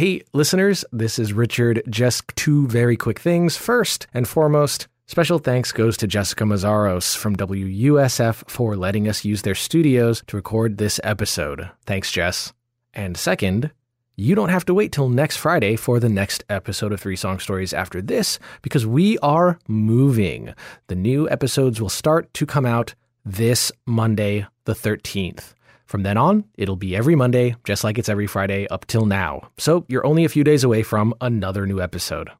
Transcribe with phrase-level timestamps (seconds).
[0.00, 1.82] Hey, listeners, this is Richard.
[1.86, 3.58] Just two very quick things.
[3.58, 9.42] First and foremost, Special thanks goes to Jessica Mazzaros from WUSF for letting us use
[9.42, 11.68] their studios to record this episode.
[11.84, 12.54] Thanks, Jess.
[12.94, 13.72] And second,
[14.16, 17.38] you don't have to wait till next Friday for the next episode of Three Song
[17.38, 20.54] Stories after this because we are moving.
[20.86, 25.52] The new episodes will start to come out this Monday, the 13th.
[25.90, 29.50] From then on, it'll be every Monday, just like it's every Friday up till now.
[29.58, 32.30] So you're only a few days away from another new episode.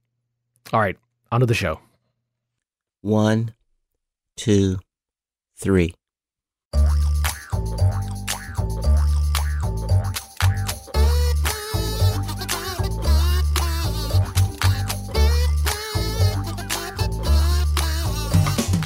[0.72, 0.96] All right,
[1.32, 1.80] on to the show.
[3.00, 3.52] One,
[4.36, 4.78] two,
[5.56, 5.94] three.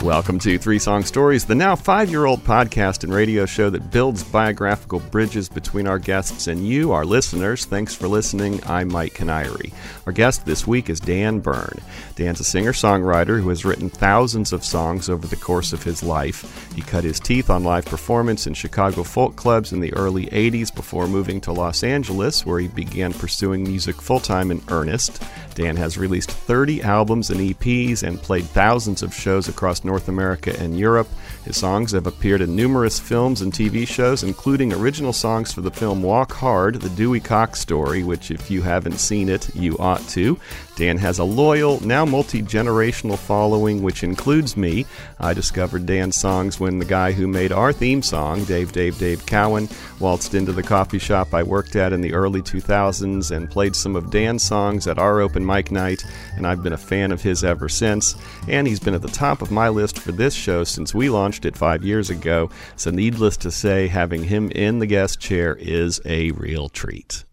[0.04, 3.90] Welcome to Three Song Stories, the now five year old podcast and radio show that
[3.90, 7.64] builds biographical bridges between our guests and you, our listeners.
[7.64, 8.60] Thanks for listening.
[8.66, 9.72] I'm Mike Canary.
[10.04, 11.80] Our guest this week is Dan Bern.
[12.16, 16.02] Dan's a singer songwriter who has written thousands of songs over the course of his
[16.02, 16.70] life.
[16.74, 20.74] He cut his teeth on live performance in Chicago folk clubs in the early 80s
[20.74, 25.22] before moving to Los Angeles, where he began pursuing music full time in earnest.
[25.54, 30.58] Dan has released 30 albums and EPs and played thousands of shows across North America
[30.58, 31.08] and Europe.
[31.44, 35.70] His songs have appeared in numerous films and TV shows, including original songs for the
[35.70, 40.06] film Walk Hard, the Dewey Cox story, which, if you haven't seen it, you ought
[40.08, 40.38] to.
[40.76, 44.86] Dan has a loyal, now multi generational following, which includes me.
[45.20, 49.24] I discovered Dan's songs when the guy who made our theme song, Dave Dave Dave
[49.26, 49.68] Cowan,
[50.00, 53.94] waltzed into the coffee shop I worked at in the early 2000s and played some
[53.94, 56.04] of Dan's songs at our open mic night,
[56.36, 58.16] and I've been a fan of his ever since.
[58.48, 61.33] And he's been at the top of my list for this show since we launched
[61.42, 66.00] it five years ago, so needless to say, having him in the guest chair is
[66.04, 67.24] a real treat.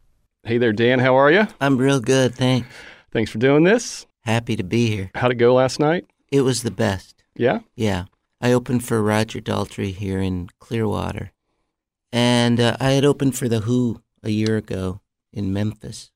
[0.43, 0.99] Hey there, Dan.
[0.99, 1.47] How are you?
[1.59, 2.67] I'm real good, thanks.
[3.11, 4.07] Thanks for doing this.
[4.21, 5.11] Happy to be here.
[5.13, 6.05] How'd it go last night?
[6.31, 7.23] It was the best.
[7.35, 7.59] Yeah?
[7.75, 8.05] Yeah.
[8.41, 11.31] I opened for Roger Daltrey here in Clearwater.
[12.11, 16.11] And uh, I had opened for The Who a year ago in Memphis.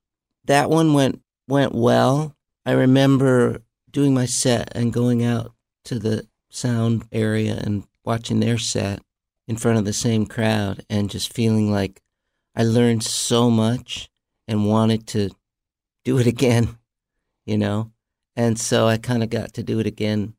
[0.46, 2.36] That one went went well.
[2.66, 3.62] I remember
[3.92, 5.54] doing my set and going out
[5.86, 9.02] to the sound area and watching their set
[9.48, 12.02] in front of the same crowd and just feeling like
[12.56, 14.10] I learned so much
[14.48, 15.30] and wanted to
[16.04, 16.78] do it again,
[17.46, 17.92] you know?
[18.36, 20.36] And so I kind of got to do it again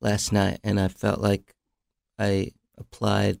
[0.00, 1.54] last night and I felt like
[2.18, 3.38] I applied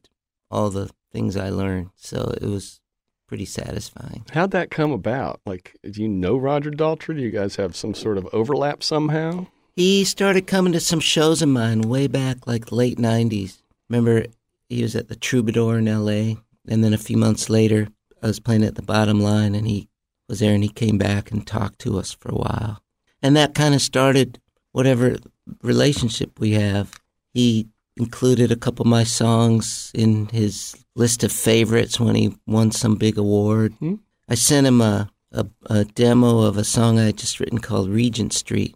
[0.50, 1.90] all the things I learned.
[1.96, 2.80] So it was
[3.26, 4.24] pretty satisfying.
[4.32, 5.40] How'd that come about?
[5.44, 7.16] Like, do you know Roger Daltrey?
[7.16, 9.46] Do you guys have some sort of overlap somehow?
[9.76, 13.60] He started coming to some shows of mine way back, like late 90s.
[13.90, 14.24] Remember,
[14.70, 16.40] he was at the Troubadour in LA.
[16.66, 17.88] And then a few months later,
[18.22, 19.90] I was playing at the bottom line and he
[20.30, 22.82] was there and he came back and talked to us for a while.
[23.20, 24.40] And that kind of started
[24.72, 25.18] whatever
[25.62, 26.98] relationship we have.
[27.34, 32.70] He included a couple of my songs in his list of favorites when he won
[32.70, 33.74] some big award.
[33.74, 33.96] Hmm.
[34.26, 37.90] I sent him a, a, a demo of a song I had just written called
[37.90, 38.74] Regent Street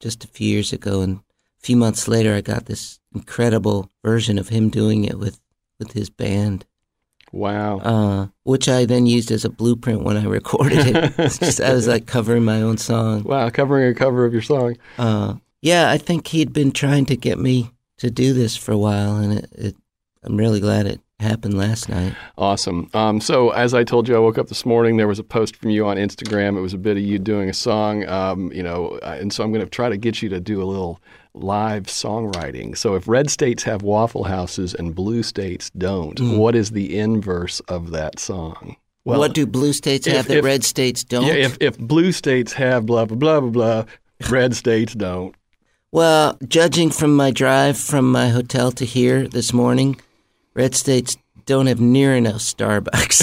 [0.00, 1.00] just a few years ago.
[1.00, 5.40] And a few months later, I got this incredible version of him doing it with,
[5.78, 6.64] with his band.
[7.32, 7.78] Wow.
[7.80, 11.14] Uh, which I then used as a blueprint when I recorded it.
[11.18, 13.24] It's just, I was like covering my own song.
[13.24, 14.76] Wow, covering a cover of your song.
[14.96, 18.78] Uh, yeah, I think he'd been trying to get me to do this for a
[18.78, 19.76] while, and it, it,
[20.22, 22.14] I'm really glad it happened last night.
[22.36, 22.88] Awesome.
[22.94, 24.96] Um, so, as I told you, I woke up this morning.
[24.96, 26.56] There was a post from you on Instagram.
[26.56, 29.52] It was a bit of you doing a song, um, you know, and so I'm
[29.52, 31.00] going to try to get you to do a little
[31.34, 32.76] live songwriting.
[32.76, 36.38] So, if red states have waffle houses and blue states don't, Mm.
[36.38, 38.76] what is the inverse of that song?
[39.04, 41.26] Well, what do blue states if- have that if- red states don't?
[41.26, 43.84] Yeah, if, if blue states have blah, blah, blah, blah, blah,
[44.30, 45.34] red states don't.
[45.90, 49.98] well, judging from my drive from my hotel to here this morning,
[50.58, 53.22] red states don't have near enough Starbucks.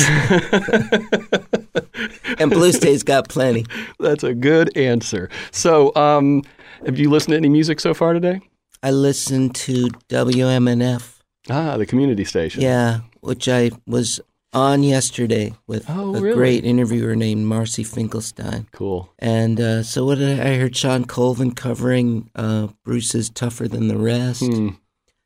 [2.39, 3.65] and blue states got plenty.
[3.99, 5.29] That's a good answer.
[5.51, 6.43] So, um,
[6.85, 8.39] have you listened to any music so far today?
[8.81, 11.19] I listened to WMNF.
[11.49, 12.61] Ah, the community station.
[12.61, 14.21] Yeah, which I was
[14.53, 16.35] on yesterday with Oh, a really?
[16.35, 18.67] great interviewer named Marcy Finkelstein.
[18.71, 19.09] Cool.
[19.19, 23.89] And uh, so what did I, I heard Shawn Colvin covering uh, Bruce's Tougher Than
[23.89, 24.45] the Rest.
[24.45, 24.69] Hmm.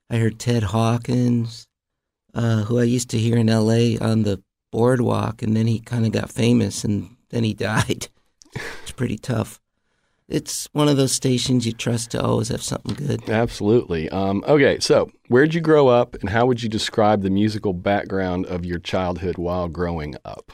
[0.10, 1.68] I heard Ted Hawkins,
[2.34, 3.98] uh, who I used to hear in L.A.
[4.00, 4.42] on the
[4.72, 8.08] boardwalk, and then he kind of got famous, and then he died.
[8.56, 9.60] it's pretty tough.
[10.28, 13.28] It's one of those stations you trust to always have something good.
[13.28, 14.10] Absolutely.
[14.10, 18.46] Um, okay, so where'd you grow up, and how would you describe the musical background
[18.46, 20.52] of your childhood while growing up?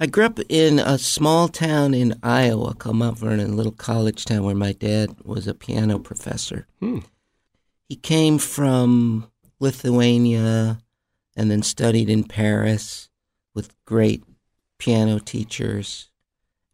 [0.00, 4.24] I grew up in a small town in Iowa called Mount Vernon, a little college
[4.24, 6.66] town where my dad was a piano professor.
[6.80, 6.98] Hmm.
[7.88, 10.80] He came from Lithuania
[11.36, 13.08] and then studied in Paris
[13.54, 14.24] with great
[14.78, 16.10] piano teachers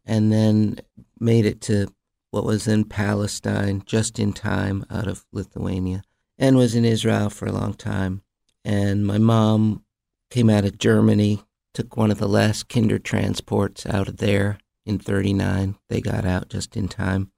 [0.05, 0.79] and then
[1.19, 1.87] made it to
[2.31, 6.01] what was then Palestine just in time out of Lithuania
[6.37, 8.21] and was in Israel for a long time.
[8.63, 9.83] And my mom
[10.29, 11.43] came out of Germany,
[11.73, 15.77] took one of the last Kindertransports out of there in 39.
[15.89, 17.31] They got out just in time.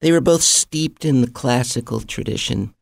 [0.00, 2.74] They were both steeped in the classical tradition.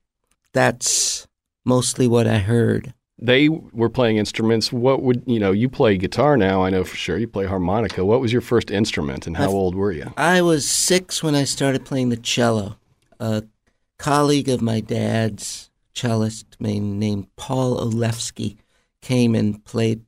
[0.52, 1.26] That's
[1.64, 2.94] mostly what I heard.
[3.18, 4.72] They were playing instruments.
[4.72, 7.16] What would, you know, you play guitar now, I know for sure.
[7.16, 8.04] You play harmonica.
[8.04, 10.12] What was your first instrument and how I've- old were you?
[10.16, 12.76] I was six when I started playing the cello.
[13.20, 13.44] A
[13.98, 18.56] colleague of my dad's, cellist named Paul Olefsky,
[19.00, 20.04] came and played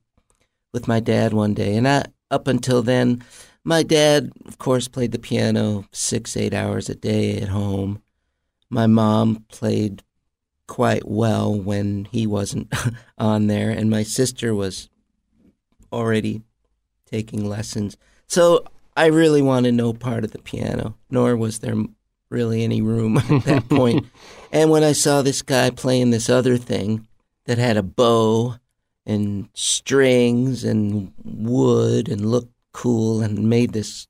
[0.73, 1.77] with my dad one day.
[1.77, 3.23] And I, up until then,
[3.63, 8.03] my dad, of course, played the piano six, eight hours a day at home.
[8.69, 10.03] My mom played
[10.67, 12.73] quite well when he wasn't
[13.19, 14.89] on there, and my sister was
[15.93, 16.43] already
[17.07, 17.97] taking lessons.
[18.27, 18.65] So
[18.97, 21.77] I really wanted no part of the piano, nor was there
[22.31, 24.07] really any room at that point.
[24.53, 27.09] And when I saw this guy playing this other thing
[27.45, 28.55] that had a bow
[29.05, 34.07] and strings and wood and looked cool and made this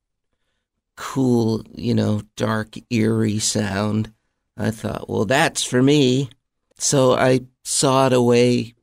[0.94, 4.12] cool, you know, dark, eerie sound,
[4.56, 6.28] I thought, well, that's for me.
[6.78, 8.74] So I sawed away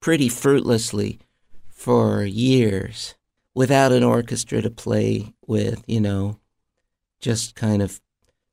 [0.00, 1.18] pretty fruitlessly
[1.70, 3.14] for years
[3.54, 6.38] without an orchestra to play with, you know,
[7.20, 8.00] just kind of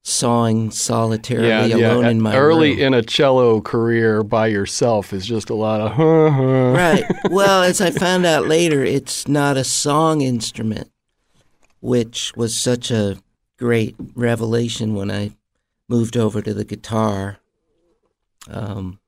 [0.03, 2.80] sawing solitarily alone in my Early room.
[2.80, 6.71] in a cello career by yourself is just a lot of huh, huh.
[6.71, 7.03] right.
[7.30, 10.92] Well, as I found out later, it's not a song instrument,
[11.81, 13.18] which was such a
[13.57, 15.31] great revelation when I
[15.88, 17.38] moved over to the guitar.
[18.49, 18.99] Um,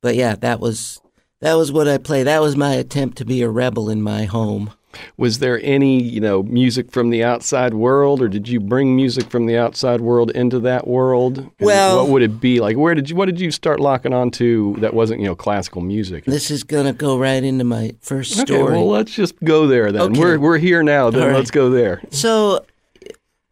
[0.00, 1.00] but yeah, that was
[1.40, 2.24] that was what I played.
[2.26, 4.72] That was my attempt to be a rebel in my home.
[5.16, 9.30] Was there any, you know, music from the outside world, or did you bring music
[9.30, 11.38] from the outside world into that world?
[11.38, 12.76] And Well- what would it be like?
[12.76, 13.16] Where did you?
[13.16, 16.26] What did you start locking on to that wasn't, you know, classical music?
[16.26, 18.72] This is gonna go right into my first Okay, story.
[18.74, 20.02] well, let's just go there then.
[20.12, 20.20] Okay.
[20.20, 21.08] We're we're here now.
[21.10, 21.36] Then right.
[21.36, 22.02] let's go there.
[22.10, 22.62] So,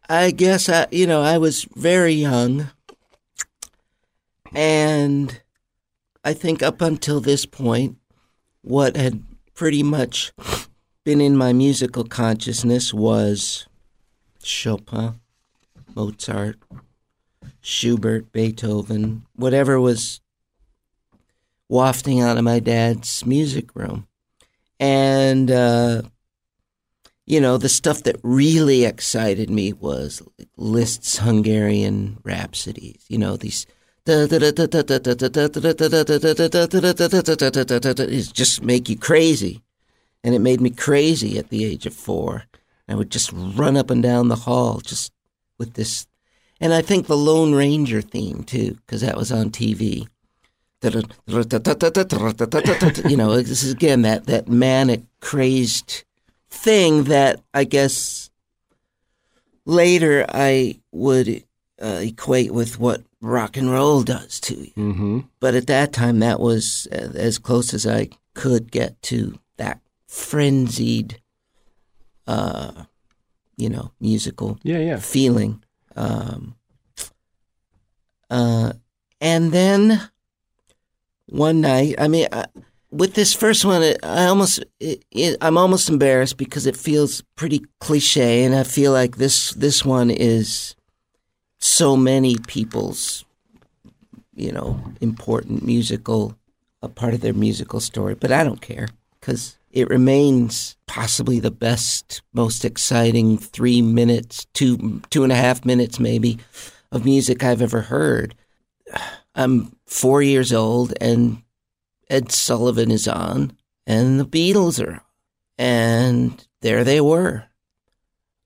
[0.07, 2.69] I guess I, you know, I was very young,
[4.53, 5.41] and
[6.23, 7.97] I think up until this point,
[8.61, 10.31] what had pretty much
[11.03, 13.67] been in my musical consciousness was
[14.43, 15.19] Chopin,
[15.95, 16.57] Mozart,
[17.61, 20.21] Schubert, Beethoven, whatever was
[21.69, 24.07] wafting out of my dad's music room.
[24.79, 26.01] And, uh,
[27.25, 30.21] you know, the stuff that really excited me was
[30.57, 33.05] Liszt's Hungarian rhapsodies.
[33.07, 33.65] You know, these.
[38.09, 39.61] It just make you crazy.
[40.23, 42.43] And it made me crazy at the age of four.
[42.87, 45.11] I would just run up and down the hall just
[45.57, 46.07] with this.
[46.59, 50.07] And I think the Lone Ranger theme, too, because that was on TV.
[50.83, 51.03] You
[53.17, 56.03] know, this is again that, that manic, crazed
[56.49, 58.31] thing that I guess
[59.65, 61.43] later I would
[61.81, 64.71] uh, equate with what rock and roll does to you.
[64.77, 65.19] Mm-hmm.
[65.39, 69.79] But at that time, that was uh, as close as I could get to that
[70.07, 71.19] frenzied,
[72.27, 72.83] uh,
[73.57, 74.97] you know, musical Yeah, yeah.
[74.99, 75.63] feeling.
[75.95, 76.55] Um,
[78.29, 78.73] uh,
[79.19, 80.09] and then
[81.27, 82.45] one night, I mean, I,
[82.91, 87.21] with this first one, it, I almost, it, it, I'm almost embarrassed because it feels
[87.35, 90.75] pretty cliche, and I feel like this this one is
[91.61, 93.23] so many people's,
[94.33, 96.35] you know, important musical,
[96.81, 98.15] a part of their musical story.
[98.15, 98.89] But I don't care
[99.19, 105.63] because it remains possibly the best, most exciting three minutes, two two and a half
[105.63, 106.39] minutes maybe,
[106.91, 108.35] of music I've ever heard.
[109.35, 111.41] I'm four years old, and
[112.09, 113.55] Ed Sullivan is on,
[113.87, 115.01] and the Beatles are on,
[115.57, 117.45] and there they were.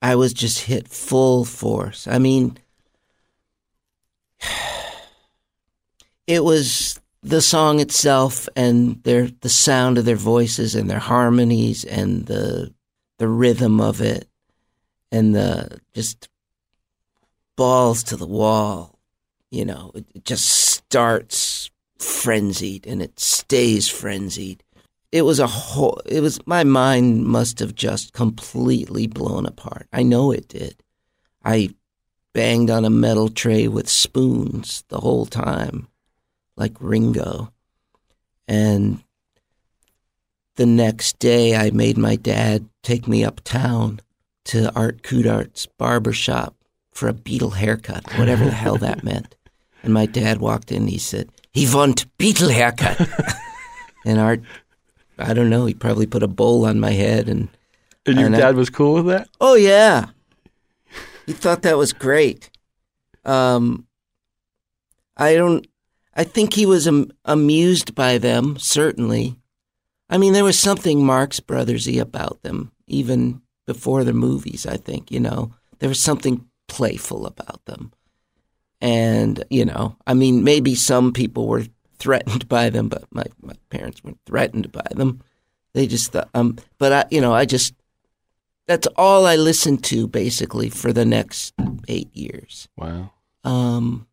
[0.02, 2.08] I was just hit full force.
[2.08, 2.60] I mean,
[6.28, 11.84] it was the song itself and their the sound of their voices and their harmonies
[11.84, 12.74] and the
[13.18, 14.28] the rhythm of it
[15.12, 16.30] and the just
[17.56, 19.00] balls to the wall
[19.50, 24.64] you know it, it just starts frenzied and it stays frenzied
[25.16, 26.02] it was a whole.
[26.06, 29.88] It was my mind must have just completely blown apart.
[29.94, 30.84] I know it did.
[31.46, 31.70] I
[32.36, 35.88] banged on a metal tray with spoons the whole time,
[36.58, 37.54] like Ringo.
[38.46, 39.02] And
[40.58, 44.02] the next day, I made my dad take me uptown
[44.46, 46.56] to Art Kudart's barber shop
[46.92, 49.36] for a Beatle haircut, whatever the hell that meant.
[49.82, 50.88] And my dad walked in.
[50.88, 53.00] He said, "He want Beatle haircut."
[54.06, 54.42] and Art,
[55.18, 55.66] I don't know.
[55.68, 57.48] He probably put a bowl on my head, and
[58.06, 59.30] And your And I- dad was cool with that?
[59.40, 60.08] oh yeah,
[61.26, 62.50] he thought that was great.
[63.24, 63.88] Um,
[65.18, 65.66] I don't.
[66.14, 68.58] I think he was am- amused by them.
[68.60, 69.36] Certainly,
[70.10, 74.66] I mean, there was something Marx Brothersy about them, even before the movies.
[74.66, 77.92] I think you know there was something playful about them,
[78.82, 81.66] and you know, I mean, maybe some people were
[81.98, 85.22] threatened by them, but my my parents weren't threatened by them.
[85.74, 87.74] They just thought, um, but I, you know, I just
[88.68, 91.54] that's all I listened to basically for the next
[91.88, 93.12] eight years Wow.
[93.44, 94.08] um,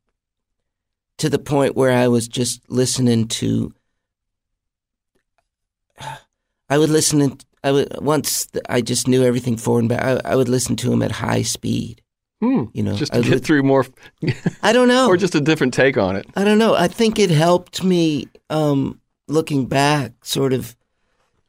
[1.18, 3.72] to the point where I was just listening to.
[6.68, 7.38] I would listen.
[7.64, 10.02] I would once I just knew everything forward and back.
[10.04, 12.02] I, I would listen to him at high speed.
[12.40, 12.64] Hmm.
[12.72, 13.86] You know, Just I to would- get through more,
[14.62, 15.06] I don't know.
[15.06, 16.26] or just a different take on it.
[16.34, 16.74] I don't know.
[16.74, 20.74] I think it helped me um, looking back, sort of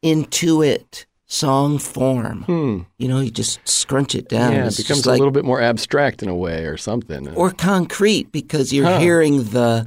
[0.02, 2.42] into it song form.
[2.42, 2.78] Hmm.
[2.98, 4.52] You know, you just scrunch it down.
[4.52, 7.28] yeah, it becomes just a like little bit more abstract in a way, or something.
[7.34, 8.98] or concrete because you're Huh.
[9.00, 9.86] hearing the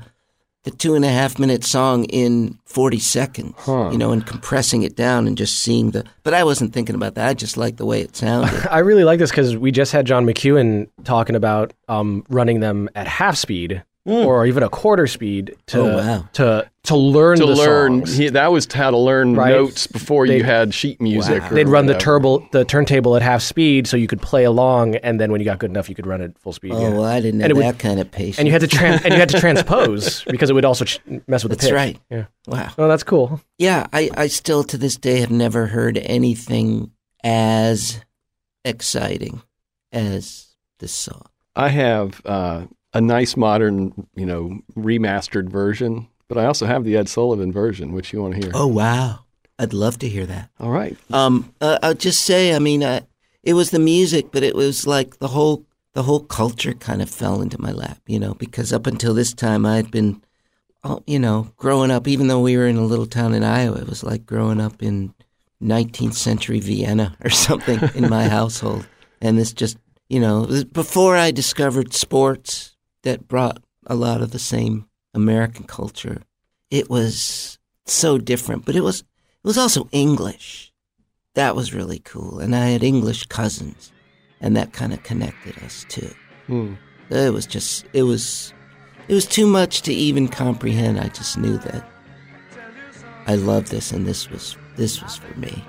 [0.63, 3.89] the two and a half minute song in 40 seconds Huh.
[3.89, 7.15] you know and compressing it down and just seeing the but i wasn't thinking about
[7.15, 9.93] that i just like the way it sounded I really like this because we just
[9.93, 15.05] had John McEuen talking about um, running them at half speed or even a quarter
[15.05, 16.29] speed to Oh, wow.
[16.33, 18.15] to to learn to the learn, songs.
[18.17, 19.51] he, that was how to learn Right.
[19.51, 21.41] notes before you They'd- had sheet music.
[21.41, 21.49] Wow.
[21.49, 24.95] or They'd run the turbo the turntable at half speed so you could play along,
[24.95, 26.71] and then when you got good enough, you could run it full speed.
[26.73, 26.89] oh yeah.
[26.93, 28.67] well i didn't And have it would- that kind of patience and you had to
[28.67, 31.65] tran- and you had to transpose because it would also ch- mess with the that's
[31.65, 31.73] pitch.
[31.73, 32.25] right Yeah.
[32.47, 33.41] wow Oh, that's cool.
[33.57, 36.91] yeah I, I still to this day have never heard anything
[37.23, 37.99] as
[38.63, 39.41] exciting
[39.91, 40.47] as
[40.79, 42.65] this song I have uh,
[42.97, 47.93] a nice modern, you know, remastered version, but I also have the Ed Sullivan version,
[47.93, 48.51] which you want to hear.
[48.53, 49.19] oh wow
[49.59, 50.95] i'd love to hear that All right.
[51.11, 53.01] Um, uh, I'll just say, I mean, uh,
[53.43, 57.09] it was the music, but it was like the whole the whole culture kind of
[57.09, 60.21] fell into my lap, you know, because up until this time I had been,
[60.83, 62.07] oh, you know, growing up.
[62.07, 64.83] Even though we were in a little town in Iowa, it was like growing up
[64.83, 65.13] in
[65.59, 68.85] 19th century Vienna or something in my household.
[69.21, 69.77] And this just,
[70.07, 76.21] you know, before I discovered sports that brought a lot of the same American culture.
[76.69, 80.67] It was so different, but it was it was also English
[81.37, 82.39] that was really cool.
[82.39, 83.91] And I had English cousins,
[84.41, 86.09] and that kind of connected us too.
[86.47, 86.73] Hmm.
[87.11, 88.55] It was just, it was,
[89.07, 90.99] it was too much to even comprehend.
[90.99, 91.87] I just knew that
[93.27, 95.63] I loved this, and this was, this was for me.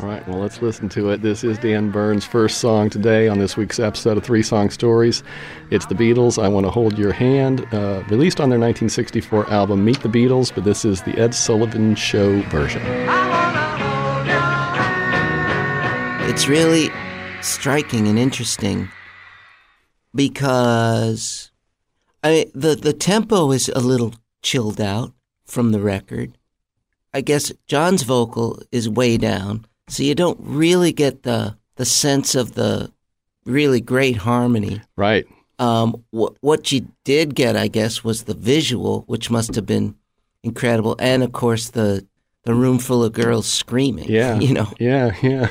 [0.00, 1.20] All right, well, let's listen to it.
[1.20, 5.22] This is Dan Bern's first song today on this week's episode of Three Song Stories.
[5.70, 9.84] It's the Beatles, I Want to Hold Your Hand, uh, released on their 1964 album
[9.84, 12.80] Meet the Beatles, but this is the Ed Sullivan Show version.
[16.30, 16.88] It's really
[17.42, 18.88] striking and interesting
[20.14, 21.50] because
[22.24, 25.12] I the the tempo is a little chilled out
[25.44, 26.38] from the record.
[27.12, 32.34] I guess John's vocal is way down, so you don't really get the the sense
[32.34, 32.92] of the
[33.44, 34.80] really great harmony.
[34.96, 35.26] Right.
[35.58, 39.96] Um, what what you did get, I guess, was the visual, which must have been
[40.42, 42.06] incredible, and of course the
[42.44, 44.08] the room full of girls screaming.
[44.08, 44.38] Yeah.
[44.40, 44.72] you know.
[44.78, 45.50] Yeah, yeah.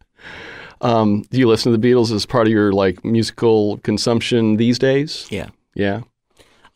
[0.80, 4.78] um, do you listen to the Beatles as part of your like musical consumption these
[4.78, 5.26] days?
[5.30, 5.48] Yeah.
[5.74, 6.02] Yeah.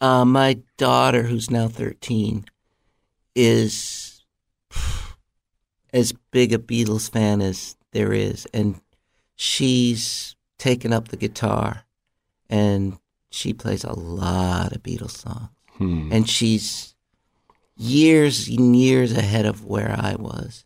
[0.00, 2.44] Uh, my daughter, who's now 13,
[3.36, 4.01] is
[5.92, 8.46] as big a Beatles fan as there is.
[8.52, 8.80] And
[9.36, 11.84] she's taken up the guitar
[12.48, 12.98] and
[13.30, 15.48] she plays a lot of Beatles songs.
[15.78, 16.12] Hmm.
[16.12, 16.94] And she's
[17.76, 20.64] years and years ahead of where I was.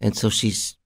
[0.00, 0.76] And so she's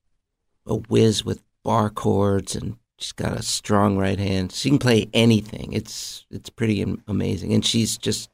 [0.67, 4.53] a whiz with bar chords and she's got a strong right hand.
[4.53, 5.73] She can play anything.
[5.73, 7.53] It's it's pretty amazing.
[7.53, 8.31] And she's just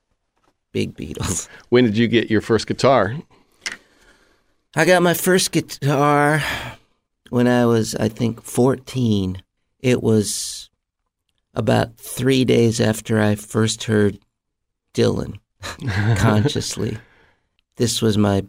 [0.73, 1.49] big Beatles.
[1.69, 3.17] When did you get your first guitar?
[4.79, 6.43] I got my first guitar
[7.31, 9.43] when I was I think 14.
[9.81, 10.69] It was
[11.55, 14.19] about 3 days after I first heard
[14.93, 15.39] Dylan
[16.19, 16.99] consciously.
[17.77, 18.45] This was my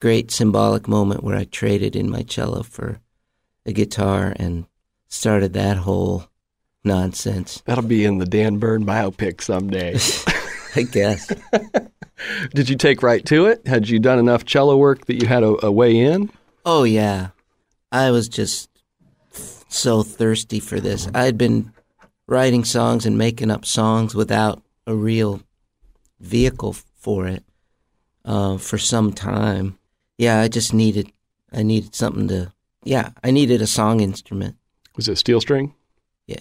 [0.00, 3.00] great symbolic moment where I traded in my cello for
[3.64, 4.66] a guitar and
[5.08, 6.28] started that whole
[6.84, 7.64] nonsense.
[7.66, 9.98] That'll be in the Dan Bern biopic someday.
[10.76, 11.32] I guess.
[12.54, 13.66] Did you take right to it?
[13.66, 16.30] Had you done enough cello work that you had a, a way in?
[16.64, 17.28] Oh yeah,
[17.92, 18.70] I was just
[19.68, 21.08] so thirsty for this.
[21.14, 21.72] I'd been
[22.26, 25.42] writing songs and making up songs without a real
[26.20, 27.44] vehicle for it
[28.24, 29.78] uh, for some time.
[30.18, 31.12] Yeah, I just needed
[31.52, 32.52] I needed something to.
[32.84, 34.56] Yeah, I needed a song instrument.
[34.96, 35.74] Was it steel string?
[36.26, 36.40] Yeah.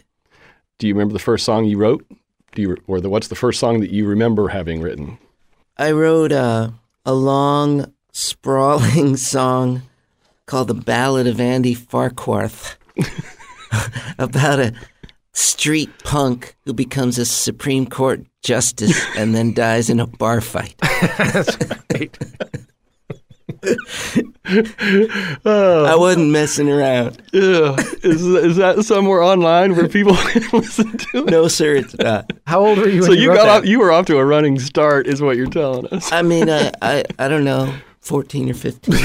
[0.78, 2.06] Do you remember the first song you wrote?
[2.54, 5.18] Do you or the what's the first song that you remember having written?
[5.78, 6.74] I wrote a
[7.06, 9.82] a long, sprawling song
[10.46, 12.76] called "The Ballad of Andy Farquharth"
[14.18, 14.74] about a
[15.34, 20.76] street punk who becomes a Supreme Court justice and then dies in a bar fight.
[20.80, 21.58] That's
[21.90, 22.18] great.
[25.46, 27.22] I wasn't messing around.
[27.34, 31.32] Is, is that somewhere online where people can listen to it?
[31.32, 32.32] No, sir, it's not.
[32.48, 33.02] How old were you?
[33.02, 33.58] So when you wrote got that?
[33.60, 36.12] off, you were off to a running start, is what you're telling us.
[36.12, 38.96] I mean, I, I, I don't know, 14 or 15.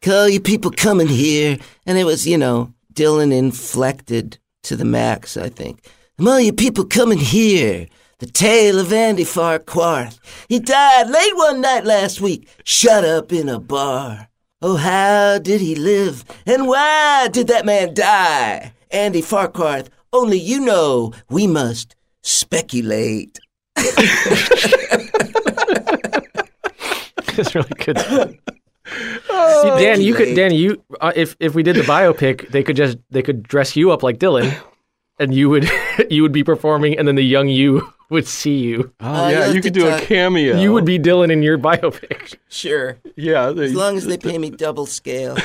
[0.00, 1.58] Call you people coming here.
[1.86, 5.84] And it was, you know, Dylan inflected to the max, I think.
[6.18, 7.88] Come all you people coming here.
[8.18, 10.20] The tale of Andy Farquharth.
[10.48, 14.28] He died late one night last week, shut up in a bar.
[14.60, 16.24] Oh, how did he live?
[16.46, 18.72] And why did that man die?
[18.92, 23.38] Andy Farquharth, only you know we must speculate.
[27.38, 27.98] It's really good.
[27.98, 32.76] See, Dan, you could Dan, you uh, if if we did the biopic, they could
[32.76, 34.54] just they could dress you up like Dylan,
[35.18, 35.68] and you would
[36.10, 38.92] you would be performing, and then the young you would see you.
[39.00, 40.58] Oh, I yeah, love you could do a talk- cameo.
[40.60, 42.36] You would be Dylan in your biopic.
[42.48, 42.98] Sure.
[43.16, 43.50] Yeah.
[43.50, 45.36] they- As long as they pay me double scale.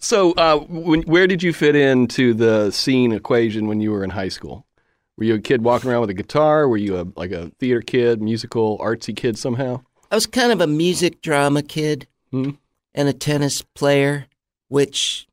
[0.00, 4.10] So, uh, when, where did you fit into the scene equation when you were in
[4.10, 4.66] high school?
[5.16, 6.68] Were you a kid walking around with a guitar?
[6.68, 9.80] Were you a like a theater kid, musical, artsy kid somehow?
[10.10, 12.50] I was kind of a music drama kid Hmm.
[12.94, 14.26] and a tennis player,
[14.68, 15.26] which,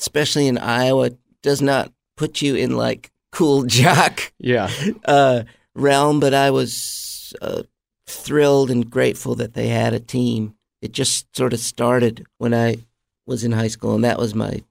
[0.00, 1.10] especially in Iowa,
[1.42, 4.70] does not put you in like cool jock Yeah.
[5.04, 6.20] uh, realm.
[6.20, 7.62] But I was uh,
[8.06, 10.54] thrilled and grateful that they had a team.
[10.82, 12.78] It just sort of started when I
[13.26, 14.62] was in high school, and that was my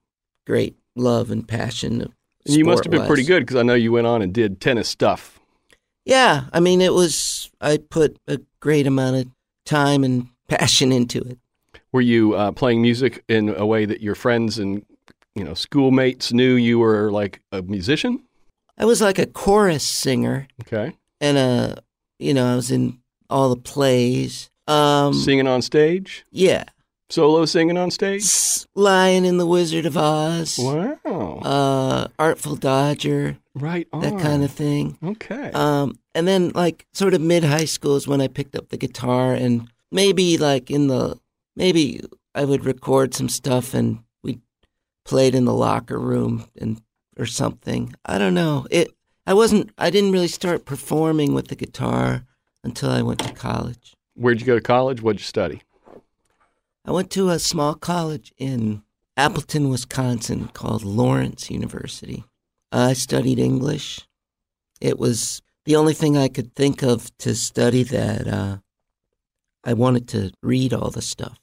[0.47, 2.13] great love and passion.
[2.45, 4.87] You must have been pretty good because I know you went on and did tennis
[4.87, 5.39] stuff.
[6.05, 7.49] Yeah, I mean, it was.
[7.59, 9.27] I put a great amount of
[9.65, 11.39] time and passion into it.
[11.91, 14.85] Were you uh, playing music in a way that your friends and
[15.35, 18.23] you know schoolmates knew you were like a musician?
[18.77, 21.81] I was like a chorus singer, Okay, and a
[22.19, 24.49] you know, I was in all the plays.
[24.67, 26.63] Um, singing on stage, yeah,
[27.09, 28.21] solo singing on stage.
[28.23, 34.01] S- Lion in the Wizard of Oz, Wow, uh, Artful Dodger, right on.
[34.01, 34.97] that kind of thing.
[35.03, 35.51] Okay.
[35.53, 38.77] Um, and then like sort of mid high school is when I picked up the
[38.77, 41.19] guitar, and maybe like in the
[41.55, 42.01] maybe
[42.33, 43.99] I would record some stuff and
[45.05, 46.81] played in the locker room and
[47.17, 47.93] or something.
[48.05, 48.67] I don't know.
[48.69, 48.91] It
[49.25, 52.25] I wasn't I didn't really start performing with the guitar
[52.63, 53.95] until I went to college.
[54.15, 55.01] Where'd you go to college?
[55.01, 55.61] What'd you study?
[56.85, 58.83] I went to a small college in
[59.17, 62.25] Appleton, Wisconsin called Lawrence University.
[62.71, 64.01] I studied English.
[64.81, 68.57] It was the only thing I could think of to study that uh,
[69.63, 71.39] I wanted to read all the stuff,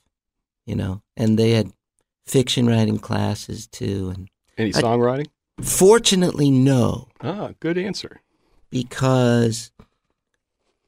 [0.64, 1.72] you know, and they had
[2.26, 4.12] fiction writing classes too.
[4.14, 5.26] And Any I- songwriting?
[5.62, 8.20] fortunately, no, Ah, good answer.
[8.70, 9.70] because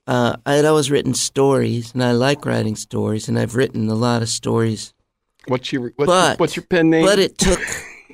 [0.07, 3.95] uh, I had always written stories and I like writing stories, and I've written a
[3.95, 4.93] lot of stories
[5.47, 7.05] What's your what's, your, But- what's your pen name?
[7.05, 7.61] But it took,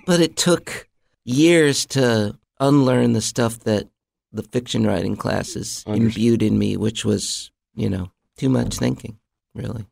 [0.06, 0.88] but it took
[1.24, 3.88] years to unlearn the stuff that
[4.32, 6.16] the fiction writing classes Understood.
[6.16, 9.18] imbued in me, which was, you know, too much thinking,
[9.54, 9.86] really.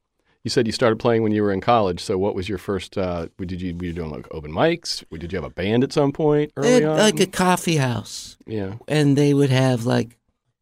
[0.49, 2.03] You said you started playing when you were in college.
[2.03, 2.97] So what was your first?
[2.97, 5.05] Uh, did you were you doing like open mics?
[5.11, 6.97] Did you have a band at some point early on?
[6.97, 8.77] like a coffee house, yeah.
[8.89, 10.17] and they would have like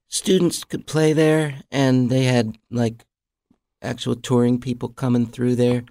[0.08, 3.04] students could play there, and they had like
[3.80, 5.84] actual touring people coming through there.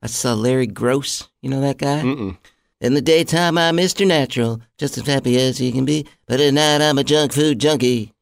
[0.00, 2.00] I saw Larry Groce, you know that guy?
[2.00, 2.38] Mm-mm.
[2.80, 4.06] In the daytime, I'm Mr.
[4.06, 6.06] Natural, just as happy as he can be.
[6.26, 8.14] But at night, I'm a junk food junkie.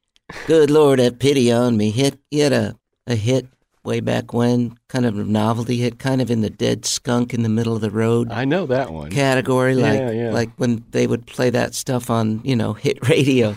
[0.49, 1.93] Good Lord, have pity on me.
[1.93, 3.47] Hit, had a, a hit
[3.85, 7.49] way back when, kind of novelty hit, kind of in the dead skunk in the
[7.49, 9.11] middle of the road I know that one.
[9.11, 10.31] category, like Yeah, yeah.
[10.31, 13.57] like when they would play that stuff on you know hit radio.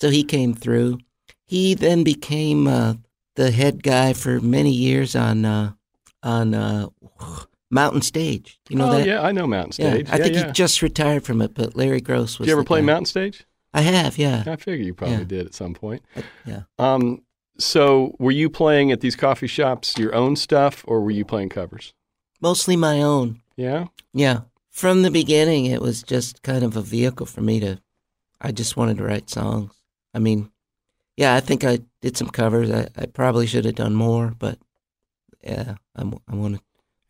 [0.00, 0.98] so he came through.
[1.44, 2.94] He then became uh,
[3.36, 5.72] the head guy for many years on uh,
[6.22, 6.88] on uh,
[7.70, 8.60] Mountain Stage.
[8.68, 9.06] You know oh, that?
[9.06, 10.08] yeah, I know Mountain Stage.
[10.10, 10.46] I yeah, think yeah.
[10.46, 12.46] he just retired from it, but Larry Groce was.
[12.46, 12.86] Did you ever play guy.
[12.86, 13.44] Mountain Stage?
[13.74, 16.02] I have, yeah, I figure you probably did at some point.
[16.44, 16.64] yeah.
[16.78, 17.22] Um,
[17.62, 21.48] so were you playing at these coffee shops your own stuff, or were you playing
[21.48, 21.94] covers?
[22.40, 23.40] Mostly my own.
[23.56, 23.86] Yeah.
[24.12, 24.40] Yeah.
[24.70, 27.78] From the beginning, it was just kind of a vehicle for me to.
[28.40, 29.72] I just wanted to write songs.
[30.14, 30.50] I mean,
[31.16, 32.70] yeah, I think I did some covers.
[32.70, 34.58] I, I probably should have done more, but
[35.42, 36.60] yeah, I'm, I wanted.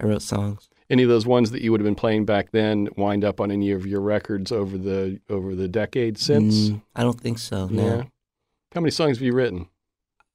[0.00, 0.68] I wrote songs.
[0.90, 3.50] Any of those ones that you would have been playing back then wind up on
[3.50, 6.70] any of your records over the over the decades since?
[6.70, 7.68] Mm, I don't think so.
[7.70, 8.02] Yeah.
[8.74, 9.68] How many songs have you written?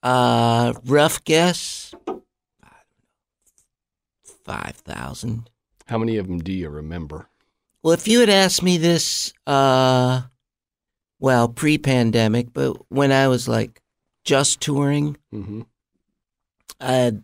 [0.04, 1.94] Uh, rough guess.
[4.46, 5.50] Five thousand.
[5.88, 7.30] How many of them do you remember?
[7.84, 10.22] Well, if you had asked me this, uh,
[11.20, 13.82] well, pre-pandemic, but when I was like
[14.24, 15.62] just touring, hmm
[16.80, 17.24] I had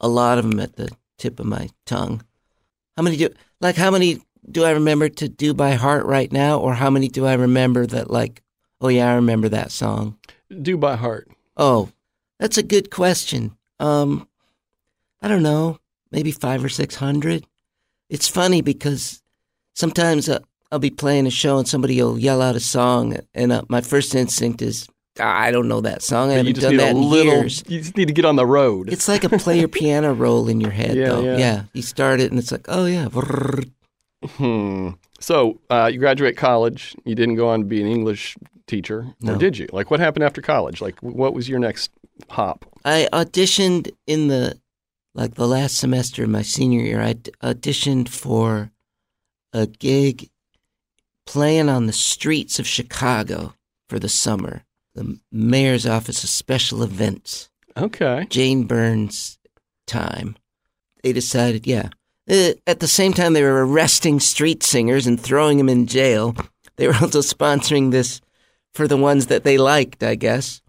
[0.00, 2.22] a lot of them at the tip of my tongue.
[2.96, 3.28] How many do
[3.60, 7.08] like how many do I remember to do by heart right now, or how many
[7.08, 8.42] do I remember that like,
[8.80, 10.18] oh yeah, I remember that song.
[10.62, 11.28] Do by heart.
[11.60, 11.90] Oh,
[12.38, 13.54] that's a good question.
[13.78, 14.26] Um,
[15.22, 15.78] I don't know,
[16.10, 17.44] maybe five or six hundred.
[18.08, 19.22] It's funny because
[19.74, 20.38] sometimes uh,
[20.72, 23.82] I'll be playing a show and somebody will yell out a song, and uh, my
[23.82, 24.88] first instinct is,
[25.20, 26.30] "Ah, I don't know that song.
[26.30, 27.34] I haven't done that in little.
[27.34, 27.62] years.
[27.68, 28.90] You just need to get on the road.
[28.90, 31.36] It's like a player piano roll in your head, Yeah, though.
[31.36, 31.64] yeah.
[31.74, 33.08] You start it, and it's like, oh yeah.
[34.36, 34.90] Hmm.
[35.20, 36.96] So uh, you graduate college.
[37.04, 38.36] You didn't go on to be an English
[38.70, 39.36] teacher, or No.
[39.36, 39.68] did you?
[39.72, 40.80] Like, what happened after college?
[40.80, 41.90] Like, what was your next
[42.30, 42.64] hop?
[42.84, 44.58] I auditioned in the
[45.14, 47.02] like the last semester of my senior year.
[47.02, 48.70] I auditioned for
[49.52, 50.30] a gig
[51.26, 53.54] playing on the streets of Chicago
[53.88, 54.62] for the summer.
[54.94, 57.50] The mayor's office of special events.
[57.76, 58.26] Okay.
[58.30, 59.38] Jane Byrne's
[59.86, 60.36] time.
[61.02, 61.88] They decided, yeah.
[62.28, 66.36] Uh, At the same time, they were arresting street singers and throwing them in jail.
[66.76, 68.20] They were also sponsoring this
[68.74, 70.62] for the ones that they liked, I guess,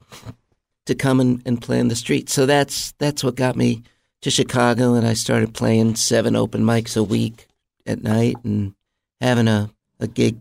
[0.86, 2.34] to come and, and play in the streets.
[2.34, 3.84] So that's that's what got me
[4.22, 7.48] to Chicago, and I started playing seven open mics a week
[7.86, 8.76] at night and
[9.20, 10.38] having a, a gig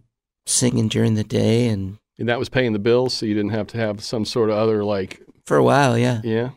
[0.47, 1.69] singing during the day.
[1.69, 4.51] And And that was paying the bills, so you didn't have to have some sort
[4.51, 6.51] of other like, for a while, yeah, yeah,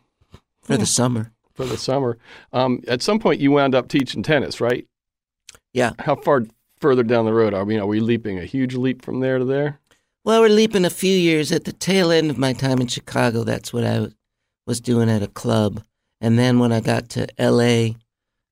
[0.62, 1.32] for the summer.
[1.54, 2.18] for the summer.
[2.52, 4.86] Um, at some point, you wound up teaching tennis, right?
[5.74, 5.92] Yeah.
[6.00, 6.44] How far
[6.80, 7.78] further down the road are we?
[7.78, 9.80] Are we leaping a huge leap from there to there?
[10.26, 13.44] Well, we're leaping a few years at the tail end of my time in Chicago.
[13.44, 14.08] That's what I
[14.66, 15.84] was doing at a club.
[16.22, 17.96] And then when I got to LA,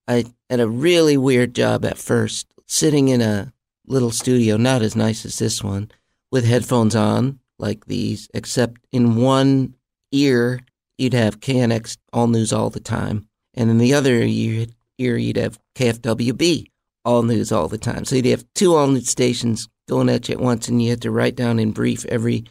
[0.06, 3.54] I had a really weird job at first, sitting in a
[3.88, 5.90] little studio, not as nice as this one,
[6.30, 9.76] with headphones on like these, except in one
[10.12, 10.60] ear,
[10.98, 13.30] you'd have KNX All News all the time.
[13.54, 14.66] And in the other ear,
[14.98, 16.71] ear you'd have KFWB
[17.04, 18.06] All News all the time.
[18.06, 21.02] So you'd have two all news stations going at you at once, and you had
[21.02, 22.46] to write down in brief every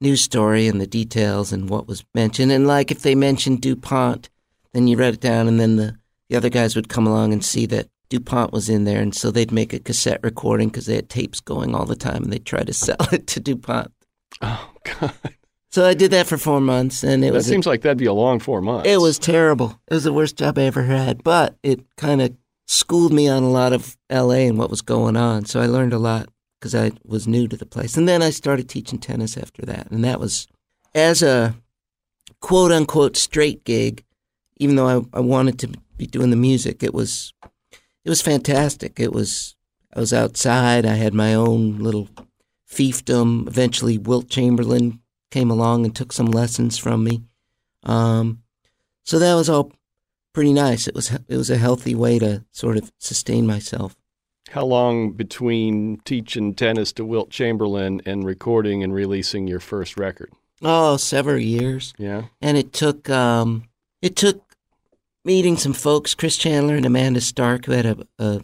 [0.00, 2.52] news story and the details and what was mentioned.
[2.52, 4.28] And like if they mentioned DuPont,
[4.72, 5.96] then you write it down, and then the,
[6.28, 9.00] the other guys would come along and see that DuPont was in there.
[9.00, 12.22] And so they'd make a cassette recording because they had tapes going all the time
[12.22, 13.90] and they'd try to sell it to DuPont.
[14.42, 15.12] Oh God,
[15.70, 17.98] So I did that for four months, and it that was a- seems like that'd
[17.98, 18.88] be a long four months.
[18.88, 19.80] it was terrible.
[19.88, 23.42] It was the worst job I ever had, but it kind of schooled me on
[23.42, 25.44] a lot of LA and what was going on.
[25.44, 27.96] So I learned a lot because I was new to the place.
[27.96, 29.90] And then I started teaching tennis after that.
[29.90, 30.46] And that was
[30.94, 31.54] as a
[32.40, 34.04] quote unquote straight gig,
[34.58, 37.32] even though I, I wanted to be doing the music, it was
[38.04, 38.98] it was fantastic.
[39.00, 39.56] It was
[39.94, 42.08] I was outside, I had my own little
[42.70, 43.46] fiefdom.
[43.46, 45.00] Eventually Wilt Chamberlain
[45.30, 47.22] came along and took some lessons from me.
[47.82, 48.42] Um,
[49.04, 49.72] so that was all
[50.36, 50.86] pretty nice.
[50.86, 53.96] It was it was a healthy way to sort of sustain myself.
[54.50, 60.30] How long between teaching tennis to Wilt Chamberlain and recording and releasing your first record?
[60.60, 62.24] Oh, several years, Yeah.
[62.42, 63.64] and it took um,
[64.02, 64.42] it took
[65.24, 68.42] meeting some folks, Chris Chandler and Amanda Stark, who had a, a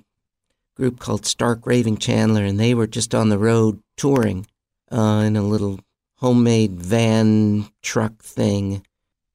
[0.74, 4.46] group called Stark Raving Chandler, and they were just on the road touring
[4.90, 5.78] uh, in a little
[6.20, 8.83] homemade van truck thing.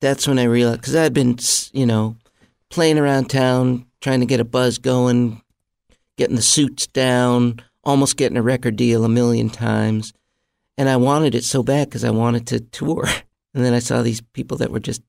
[0.01, 1.37] That's when I realized because I had been,
[1.71, 2.15] you know,
[2.69, 5.41] playing around town trying to get a buzz going,
[6.17, 10.13] getting the suits down, almost getting a record deal a million times.
[10.77, 13.05] And I wanted it so bad because I wanted to tour.
[13.53, 15.01] And then I saw these people that were just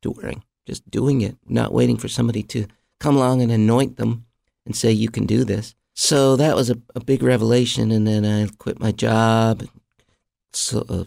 [0.00, 2.66] touring, just doing it, not waiting for somebody to
[3.00, 4.24] come along and anoint them
[4.64, 5.74] and say, you can do this.
[5.92, 7.90] So that was a, a big revelation.
[7.90, 9.64] And then I quit my job,
[10.54, 11.04] so, uh,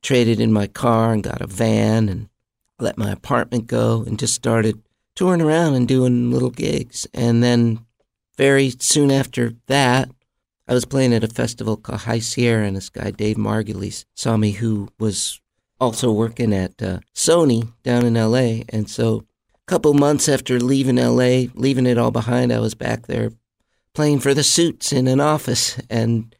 [0.00, 2.30] traded in my car and got a van and
[2.78, 4.80] let my apartment go and just started
[5.16, 7.06] touring around and doing little gigs.
[7.12, 7.80] And then
[8.36, 10.08] very soon after that,
[10.68, 14.36] I was playing at a festival called High Sierra, and this guy, Dave Margulies, saw
[14.36, 15.40] me, who was
[15.80, 18.64] also working at uh, Sony down in LA.
[18.68, 19.24] And so
[19.54, 23.30] a couple months after leaving LA, leaving it all behind, I was back there
[23.94, 25.80] playing for the suits in an office.
[25.88, 26.34] And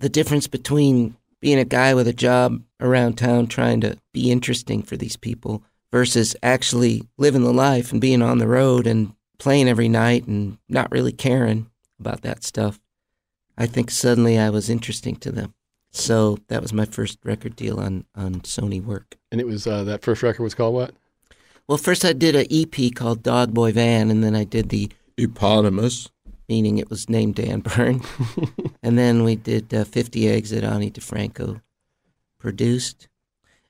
[0.00, 4.82] the difference between being a guy with a job around town trying to be interesting
[4.82, 5.62] for these people
[5.96, 10.58] versus actually living the life and being on the road and playing every night and
[10.68, 12.78] not really caring about that stuff.
[13.56, 15.54] I think suddenly I was interesting to them.
[15.92, 19.16] So that was my first record deal on, on Sony work.
[19.32, 20.92] And it was uh, that first record was called what?
[21.66, 24.90] Well, first I did an EP called Dog Boy Van, and then I did the
[25.16, 26.10] eponymous,
[26.46, 28.02] meaning it was named Dan Bern.
[28.82, 31.62] and then we did uh, 50 Eggs that Ani DiFranco
[32.38, 33.08] produced.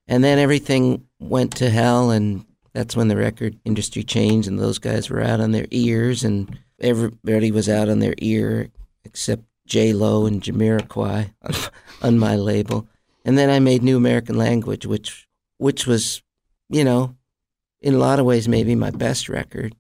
[0.09, 4.79] And then everything went to hell, and that's when the record industry changed, and those
[4.79, 8.69] guys were out on their ears, and everybody was out on their ear
[9.05, 11.55] except J Lo and Jamiroquai on,
[12.03, 12.87] on my label.
[13.25, 15.27] And then I made New American Language, which
[15.59, 16.23] which was,
[16.69, 17.17] you know,
[17.81, 19.75] in a lot of ways maybe my best record.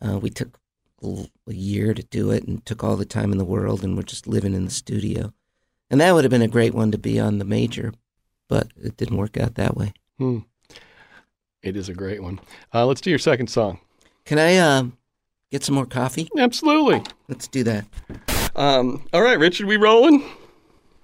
[0.00, 0.58] Uh, we took
[1.02, 4.02] a year to do it and took all the time in the world, and we're
[4.02, 5.32] just living in the studio.
[5.90, 7.94] And that would have been a great one to be on the major,
[8.48, 9.92] but it didn't work out that way.
[10.18, 10.40] Hmm.
[11.68, 12.40] It is a great one.
[12.72, 13.78] Uh, let's do your second song.
[14.24, 14.84] Can I uh,
[15.50, 16.28] get some more coffee?
[16.38, 17.02] Absolutely.
[17.28, 17.84] Let's do that.
[18.56, 20.24] Um, all right, Richard, we rolling?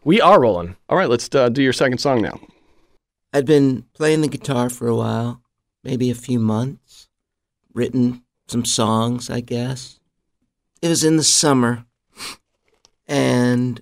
[0.05, 0.77] We are rolling.
[0.89, 2.41] All right, let's uh, do your second song now.
[3.33, 5.43] I'd been playing the guitar for a while,
[5.83, 7.09] maybe a few months,
[7.73, 9.99] written some songs, I guess.
[10.81, 11.85] It was in the summer,
[13.07, 13.81] and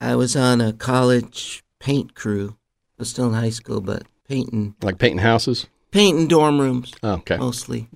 [0.00, 2.56] I was on a college paint crew.
[2.98, 4.74] I was still in high school, but painting.
[4.82, 5.66] Like painting houses?
[5.94, 6.92] Painting dorm rooms.
[7.04, 7.36] Oh, okay.
[7.36, 7.88] Mostly.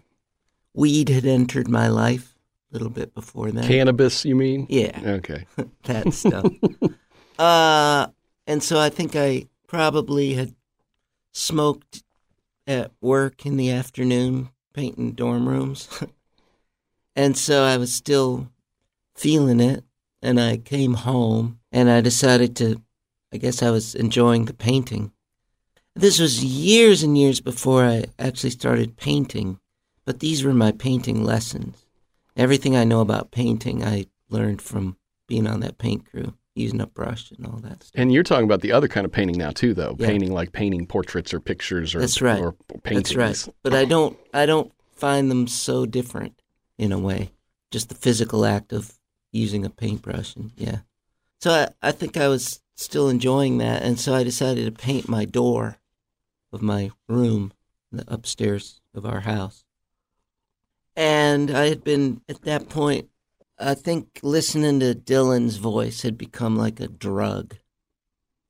[0.72, 2.36] Weed had entered my life
[2.70, 3.64] a little bit before that.
[3.64, 4.68] Cannabis, you mean?
[4.68, 5.00] Yeah.
[5.04, 5.46] Okay.
[5.82, 6.46] that stuff.
[7.40, 8.06] uh,
[8.46, 10.54] and so I think I probably had
[11.32, 12.04] smoked
[12.68, 15.88] at work in the afternoon, painting dorm rooms.
[17.16, 18.48] and so I was still
[19.16, 19.82] feeling it.
[20.22, 22.80] And I came home and I decided to,
[23.32, 25.10] I guess I was enjoying the painting.
[25.98, 29.58] This was years and years before I actually started painting,
[30.04, 31.84] but these were my painting lessons.
[32.36, 36.86] Everything I know about painting, I learned from being on that paint crew, using a
[36.86, 38.00] brush and all that stuff.
[38.00, 39.96] And you're talking about the other kind of painting now too, though.
[39.98, 40.06] Yeah.
[40.06, 42.38] Painting like painting portraits or pictures or That's right.
[42.38, 42.52] or
[42.84, 43.12] paintings.
[43.16, 43.54] That's right.
[43.64, 46.40] But I don't I don't find them so different
[46.78, 47.32] in a way.
[47.72, 48.94] Just the physical act of
[49.32, 50.78] using a paintbrush and yeah.
[51.40, 55.08] So I, I think I was still enjoying that and so I decided to paint
[55.08, 55.77] my door
[56.52, 57.52] of my room,
[57.92, 59.64] the upstairs of our house.
[60.96, 63.08] And I had been at that point
[63.60, 67.56] I think listening to Dylan's voice had become like a drug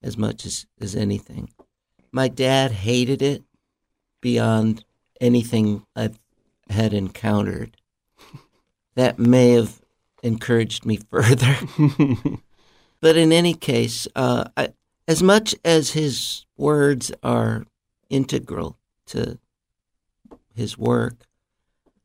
[0.03, 1.49] as much as, as anything.
[2.13, 3.43] My dad hated it
[4.21, 4.85] beyond
[5.21, 6.19] anything I've
[6.69, 7.77] had encountered.
[8.97, 9.81] That may have
[10.23, 11.57] encouraged me further.
[13.01, 14.75] but in any case, uh, I,
[15.07, 17.65] as much as his words are
[18.11, 19.39] integral to
[20.55, 21.27] his work,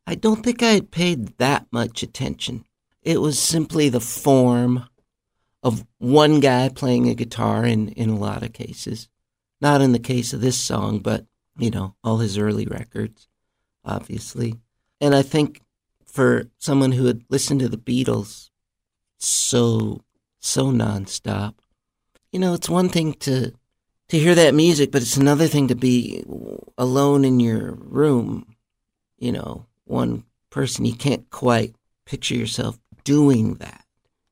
[0.06, 2.64] I don't think I had paid that much attention.
[3.02, 4.88] It was simply the form
[5.62, 9.08] of one guy playing a guitar in, in a lot of cases.
[9.60, 13.28] Not in the case of this song, but, you know, all his early records,
[13.84, 14.56] obviously.
[15.00, 15.62] And I think
[16.04, 18.50] for someone who had listened to the Beatles
[19.18, 20.02] so,
[20.38, 21.54] so nonstop,
[22.30, 23.52] you know, it's one thing to
[24.14, 26.22] to hear that music, but it's another thing to be
[26.78, 28.54] alone in your room,
[29.18, 30.84] you know, one person.
[30.84, 31.74] You can't quite
[32.06, 33.84] picture yourself doing that.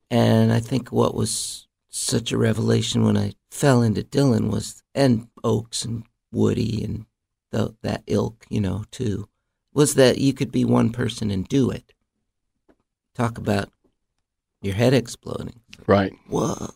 [0.09, 5.27] And I think what was such a revelation when I fell into Dylan was, and
[5.43, 7.05] Ochs and Woody and
[7.51, 9.27] the, that ilk, you know, too,
[9.73, 11.91] was that you could be one person and do it.
[13.15, 13.69] Talk about
[14.61, 15.59] your head exploding.
[15.87, 16.13] Right.
[16.29, 16.69] Whoa.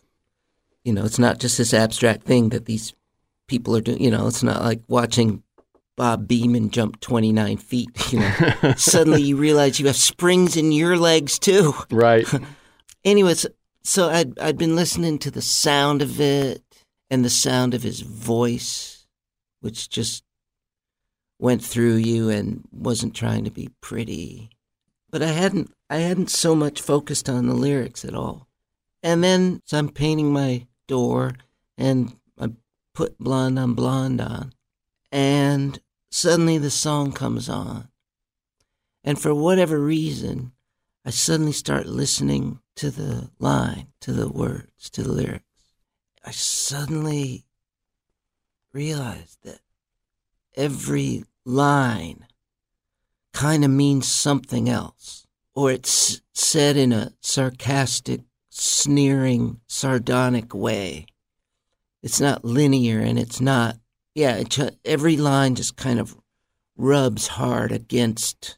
[0.83, 2.93] You know, it's not just this abstract thing that these
[3.47, 4.01] people are doing.
[4.01, 5.43] You know, it's not like watching
[5.95, 7.89] Bob Beamon jump 29 feet.
[8.11, 11.73] You know, suddenly you realize you have springs in your legs too.
[11.91, 12.25] Right.
[13.03, 13.45] Anyways,
[13.83, 16.63] so I'd I'd been listening to the sound of it
[17.09, 19.07] and the sound of his voice,
[19.59, 20.23] which just
[21.39, 24.49] went through you and wasn't trying to be pretty.
[25.09, 28.47] But I hadn't I hadn't so much focused on the lyrics at all.
[29.03, 31.33] And then so I'm painting my door
[31.77, 32.15] and
[32.97, 34.51] put blonde on blonde on.
[35.11, 35.79] And
[36.09, 37.89] suddenly the song comes on.
[39.03, 40.53] And for whatever reason,
[41.05, 45.43] I suddenly start listening to the line, to the words, to the lyrics.
[46.25, 47.45] I suddenly
[48.73, 49.59] realize that
[50.55, 52.25] every line
[53.31, 61.05] kind of means something else, or it's said in a sarcastic, sneering, sardonic way.
[62.03, 63.77] It's not linear and it's not,
[64.13, 66.15] yeah, it every line just kind of
[66.75, 68.57] rubs hard against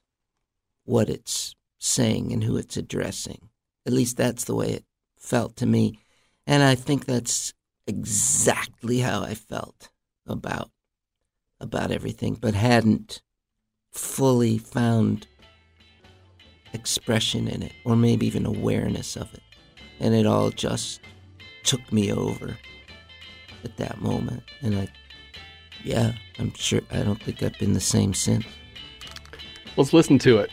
[0.83, 3.49] what it's saying and who it's addressing.
[3.85, 4.85] At least that's the way it
[5.17, 5.99] felt to me.
[6.45, 7.53] And I think that's
[7.87, 9.89] exactly how I felt
[10.25, 10.69] about
[11.61, 13.21] about everything, but hadn't
[13.91, 15.27] fully found
[16.73, 19.41] expression in it, or maybe even awareness of it.
[19.99, 21.01] And it all just
[21.63, 22.57] took me over
[23.63, 24.43] at that moment.
[24.61, 24.87] And I,
[25.83, 28.45] yeah, I'm sure, I don't think I've been the same since.
[29.77, 30.51] Let's listen to it.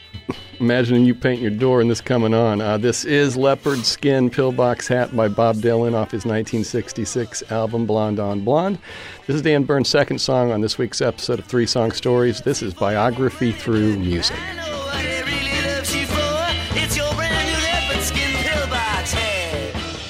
[0.60, 2.60] Imagining you paint your door and this coming on.
[2.60, 8.20] Uh, this is Leopard Skin Pillbox Hat by Bob Dylan off his 1966 album Blonde
[8.20, 8.78] on Blonde.
[9.26, 12.40] This is Dan Bern's second song on this week's episode of Three Song Stories.
[12.40, 14.36] This is Biography Through Music.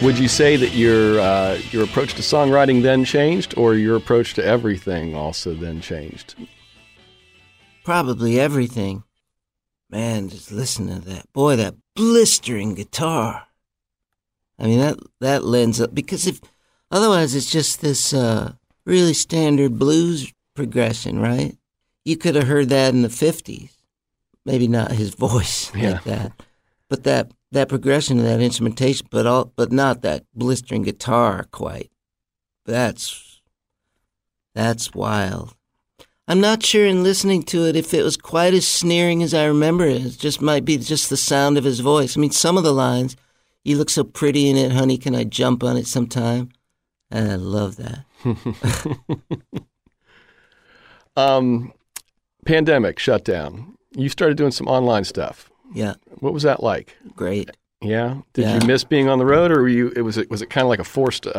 [0.03, 4.35] Would you say that your uh, your approach to songwriting then changed, or your approach
[4.35, 6.35] to everything also then changed?
[7.85, 9.05] Probably everything.
[9.89, 11.33] Man, just listen to that.
[11.33, 13.45] Boy, that blistering guitar.
[14.59, 16.41] I mean, that, that lends up, because if,
[16.91, 18.55] otherwise it's just this, uh,
[18.85, 21.57] really standard blues progression, right?
[22.05, 23.71] You could have heard that in the 50s.
[24.45, 25.93] Maybe not his voice Yeah.
[25.93, 26.33] like that,
[26.89, 31.91] but that, that progression of that instrumentation, but all, but not that blistering guitar quite.
[32.65, 33.41] That's,
[34.55, 35.55] that's wild.
[36.29, 39.45] I'm not sure in listening to it if it was quite as sneering as I
[39.45, 40.05] remember it.
[40.05, 42.17] It just might be just the sound of his voice.
[42.17, 43.17] I mean, some of the lines,
[43.65, 46.51] you look so pretty in it, honey, can I jump on it sometime?
[47.11, 48.05] And I love that.
[51.17, 51.73] Um,
[52.45, 53.77] pandemic shutdown.
[53.97, 55.51] You started doing some online stuff.
[55.75, 56.97] Yeah, What was that like?
[57.15, 57.51] great.
[57.83, 58.23] Yeah.
[58.33, 58.61] Did Yeah.
[58.61, 59.93] you miss being on the road, or were you?
[59.95, 60.17] It was.
[60.17, 61.31] It was it kind of like a forced uh,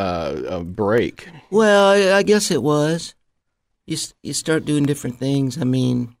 [0.48, 1.28] uh, break.
[1.50, 3.14] Well, I, I guess it was.
[3.86, 5.58] You you start doing different things.
[5.60, 6.14] I mean,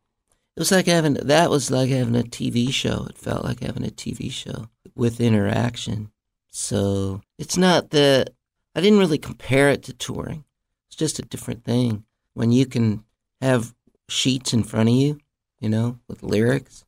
[0.56, 3.06] it was like having that was like having a TV show.
[3.08, 6.10] It felt like having a TV show with interaction.
[6.50, 8.30] So it's not that
[8.74, 10.44] I didn't really compare it to touring.
[10.88, 13.04] It's just a different thing when you can
[13.40, 13.72] have
[14.08, 15.20] sheets in front of you,
[15.60, 16.84] you know, with lyrics.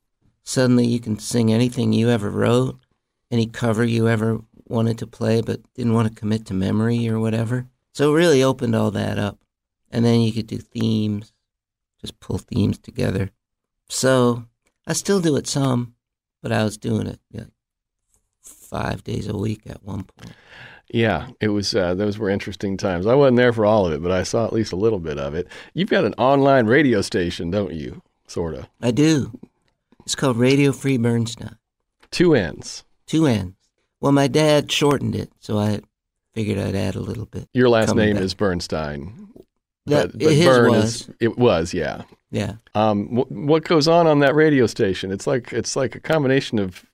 [0.50, 2.76] Suddenly you can sing anything you ever wrote,
[3.30, 7.20] any cover you ever wanted to play but didn't want to commit to memory or
[7.20, 7.68] whatever.
[7.92, 9.38] So it really opened all that up.
[9.92, 11.32] And then you could do themes,
[12.00, 13.30] just pull themes together.
[13.88, 14.46] So
[14.88, 15.94] I still do it some,
[16.42, 17.46] but I was doing it like
[18.42, 20.34] five days a week at one point.
[20.88, 21.76] Yeah, it was.
[21.76, 23.06] Uh, those were interesting times.
[23.06, 25.16] I wasn't there for all of it, but I saw at least a little bit
[25.16, 25.46] of it.
[25.74, 28.02] You've got an online radio station, don't you?
[28.26, 28.66] Sort of.
[28.82, 29.38] I do.
[30.10, 31.56] It's called Radio Free Bernstein.
[32.10, 32.82] Two ends.
[33.06, 33.54] Two N's.
[34.00, 35.82] Well, my dad shortened it, so I
[36.34, 37.48] figured I'd add a little bit.
[37.54, 38.24] Your last name back.
[38.24, 39.28] is Bernstein.
[39.86, 40.84] That, but, but his Bern was.
[41.02, 41.10] is.
[41.20, 41.72] It was.
[41.72, 42.02] Yeah.
[42.32, 42.54] Yeah.
[42.74, 45.12] Um, wh- what goes on on that radio station?
[45.12, 46.84] It's like it's like a combination of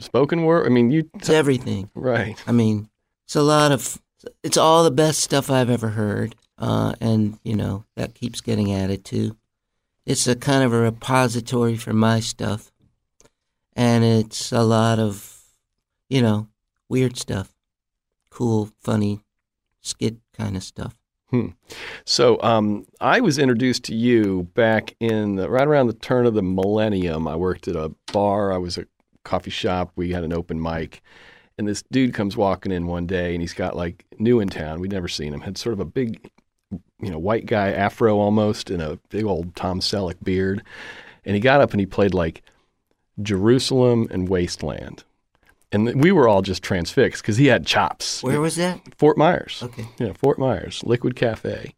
[0.00, 0.66] spoken word.
[0.66, 1.88] I mean, you It's everything.
[1.94, 2.36] right.
[2.48, 2.88] I mean,
[3.26, 3.96] it's a lot of,
[4.42, 6.34] it's all the best stuff I've ever heard.
[6.58, 9.36] Uh, and, you know, that keeps getting added to.
[10.08, 12.72] It's a kind of a repository for my stuff.
[13.76, 15.42] And it's a lot of,
[16.08, 16.48] you know,
[16.88, 17.54] weird stuff.
[18.30, 19.20] Cool, funny,
[19.82, 20.96] skit kind of stuff.
[21.28, 21.48] Hmm.
[22.06, 26.32] So um, I was introduced to you back in the, right around the turn of
[26.32, 27.28] the millennium.
[27.28, 28.50] I worked at a bar.
[28.50, 28.86] I was a
[29.24, 29.92] coffee shop.
[29.94, 31.02] We had an open mic,
[31.58, 34.80] and this dude comes walking in one day, and he's got like new in town.
[34.80, 35.42] We'd never seen him.
[35.42, 36.30] Had sort of a big,
[36.70, 40.62] you know, white guy afro almost, and a big old Tom Selleck beard.
[41.24, 42.42] And he got up and he played like
[43.22, 45.04] Jerusalem and Wasteland.
[45.70, 48.22] And we were all just transfixed because he had chops.
[48.22, 48.80] Where was that?
[48.96, 49.60] Fort Myers.
[49.62, 49.86] Okay.
[49.98, 51.74] Yeah, Fort Myers, Liquid Cafe.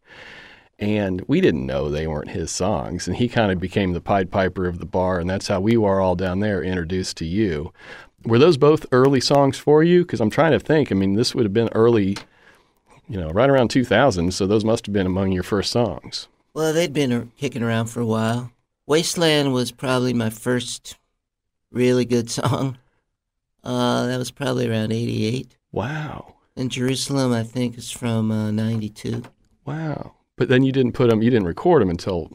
[0.79, 3.07] And we didn't know they weren't his songs.
[3.07, 5.19] And he kind of became the Pied Piper of the bar.
[5.19, 7.73] And that's how we were all down there introduced to you.
[8.23, 10.03] Were those both early songs for you?
[10.03, 10.91] Because I'm trying to think.
[10.91, 12.17] I mean, this would have been early,
[13.07, 14.33] you know, right around 2000.
[14.33, 16.27] So those must have been among your first songs.
[16.53, 18.51] Well, they'd been kicking around for a while.
[18.87, 20.97] Wasteland was probably my first
[21.71, 22.77] really good song.
[23.63, 25.55] Uh, that was probably around 88.
[25.71, 26.35] Wow.
[26.55, 29.23] And Jerusalem, I think, is from uh, 92.
[29.65, 30.15] Wow.
[30.35, 32.31] But then you didn't put them, you didn't record them until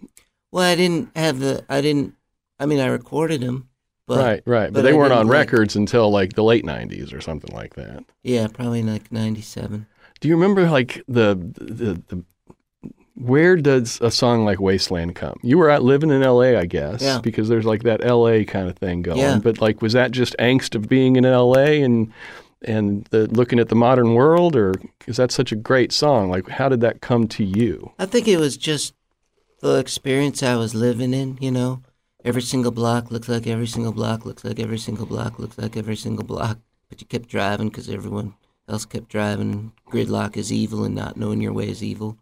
[0.53, 1.64] Well, I didn't have the.
[1.69, 2.14] I didn't.
[2.59, 3.69] I mean, I recorded them.
[4.07, 4.67] But, right, right.
[4.73, 7.53] But, but they I weren't on like- records until like the late '90s or something
[7.55, 8.05] like that.
[8.23, 9.87] Yeah, probably like '97.
[10.27, 12.24] Do you remember like the the, the
[13.14, 15.39] where does a song like Wasteland come?
[15.45, 17.20] You were out living in LA, I guess, Yeah.
[17.20, 19.18] because there's like that LA kind of thing going.
[19.20, 19.39] Yeah.
[19.41, 22.12] But like was that just angst of being in LA and
[22.62, 24.74] and the, looking at the modern world or
[25.07, 26.29] is that such a great song?
[26.29, 27.93] Like how did that come to you?
[27.97, 28.95] I think it was just
[29.61, 31.39] the experience I was living in.
[31.41, 31.83] You know,
[32.24, 35.77] every single block looks like every single block looks like every single block looks like
[35.77, 36.59] every single block.
[36.89, 38.35] But you kept driving because everyone
[38.69, 39.73] else kept driving.
[39.91, 42.19] Gridlock is evil, and not knowing your way is evil.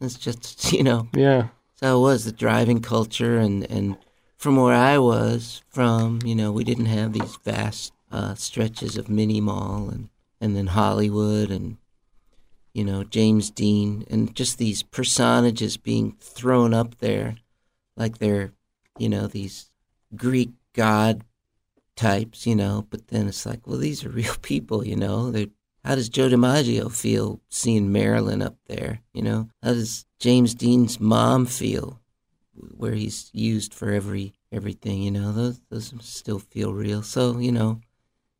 [0.00, 1.08] It's just you know.
[1.12, 1.48] Yeah.
[1.76, 3.98] So it was the driving culture, and, and
[4.36, 9.08] from where I was from, you know, we didn't have these vast uh, stretches of
[9.08, 10.08] mini mall, and,
[10.40, 11.78] and then Hollywood, and
[12.72, 17.36] you know James Dean, and just these personages being thrown up there,
[17.96, 18.52] like they're,
[18.98, 19.70] you know, these
[20.14, 21.24] Greek god
[21.96, 22.86] types, you know.
[22.88, 25.30] But then it's like, well, these are real people, you know.
[25.30, 25.50] They
[25.84, 29.00] how does Joe DiMaggio feel seeing Marilyn up there?
[29.12, 32.00] You know, how does James Dean's mom feel,
[32.54, 35.02] where he's used for every everything?
[35.02, 37.02] You know, those those still feel real.
[37.02, 37.80] So you know,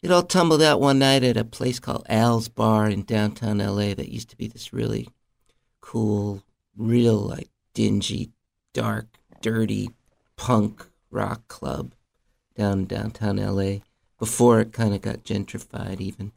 [0.02, 3.92] it all tumbled out one night at a place called Al's Bar in downtown L.A.
[3.92, 5.08] That used to be this really
[5.82, 6.42] cool,
[6.76, 8.30] real like dingy,
[8.72, 9.90] dark, dirty
[10.36, 11.94] punk rock club
[12.56, 13.82] down downtown L.A.
[14.18, 16.32] Before it kind of got gentrified, even.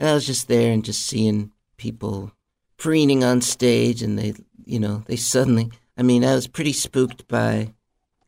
[0.00, 2.32] And I was just there and just seeing people
[2.78, 4.32] preening on stage, and they,
[4.64, 5.70] you know, they suddenly.
[5.94, 7.74] I mean, I was pretty spooked by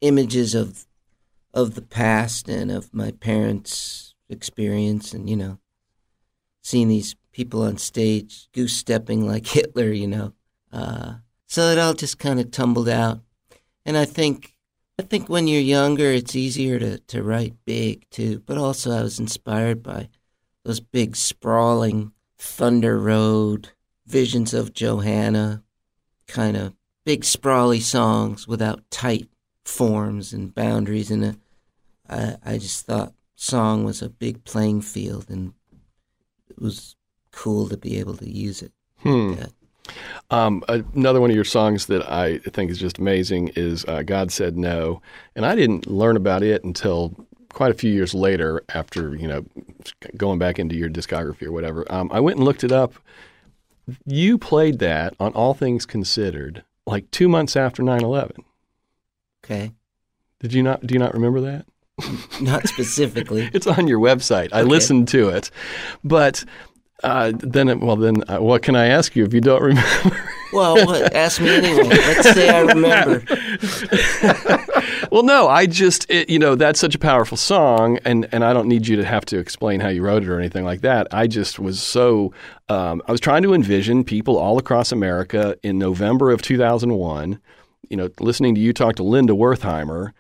[0.03, 0.87] images of
[1.55, 5.59] of the past and of my parents' experience, and you know,
[6.63, 10.35] seeing these people on stage goose stepping like Hitler, you know.
[10.71, 11.15] Uh,
[11.47, 13.21] so it all just kind of tumbled out,
[13.87, 14.53] and I think
[14.99, 18.43] I think when you're younger, it's easier to, to write big too.
[18.45, 20.11] But also, I was inspired by
[20.65, 23.71] those big, sprawling Thunder Road
[24.07, 25.63] visions of Johanna,
[26.27, 29.29] kind of big, sprawly songs without tight
[29.65, 31.11] forms and boundaries.
[31.11, 31.33] And uh,
[32.09, 35.53] I, I just thought song was a big playing field, and
[36.49, 36.97] it was
[37.33, 38.73] cool to be able to use it.
[38.99, 39.31] Hmm.
[39.31, 39.53] like that.
[40.31, 44.31] Um, another one of your songs that I think is just amazing is uh, "God
[44.31, 45.03] Said No,"
[45.35, 47.15] and I didn't learn about it until
[47.53, 49.45] quite a few years later, after you know
[50.17, 51.91] going back into your discography or whatever.
[51.91, 52.95] Um, I went and looked it up.
[54.07, 58.45] You played that on All Things Considered, like two months after 9-11.
[59.45, 59.73] Okay,
[60.41, 60.87] Did you not?
[60.87, 61.67] Do you not remember that?
[62.41, 63.51] not specifically.
[63.55, 64.49] It's on your website.
[64.53, 65.51] I listened to it,
[66.03, 66.45] but
[67.03, 70.25] uh, then, it, well, then, uh, what can I ask you if you don't remember?
[70.53, 71.89] well, what, ask me anyway.
[71.89, 73.23] Let's say I remember.
[75.11, 78.53] well, no, I just, it, you know, that's such a powerful song, and, and I
[78.53, 81.09] don't need you to have to explain how you wrote it or anything like that.
[81.13, 82.33] I just was so,
[82.69, 87.41] um, I was trying to envision people all across America in November of 2001,
[87.89, 90.13] you know, listening to you talk to Linda Wertheimer,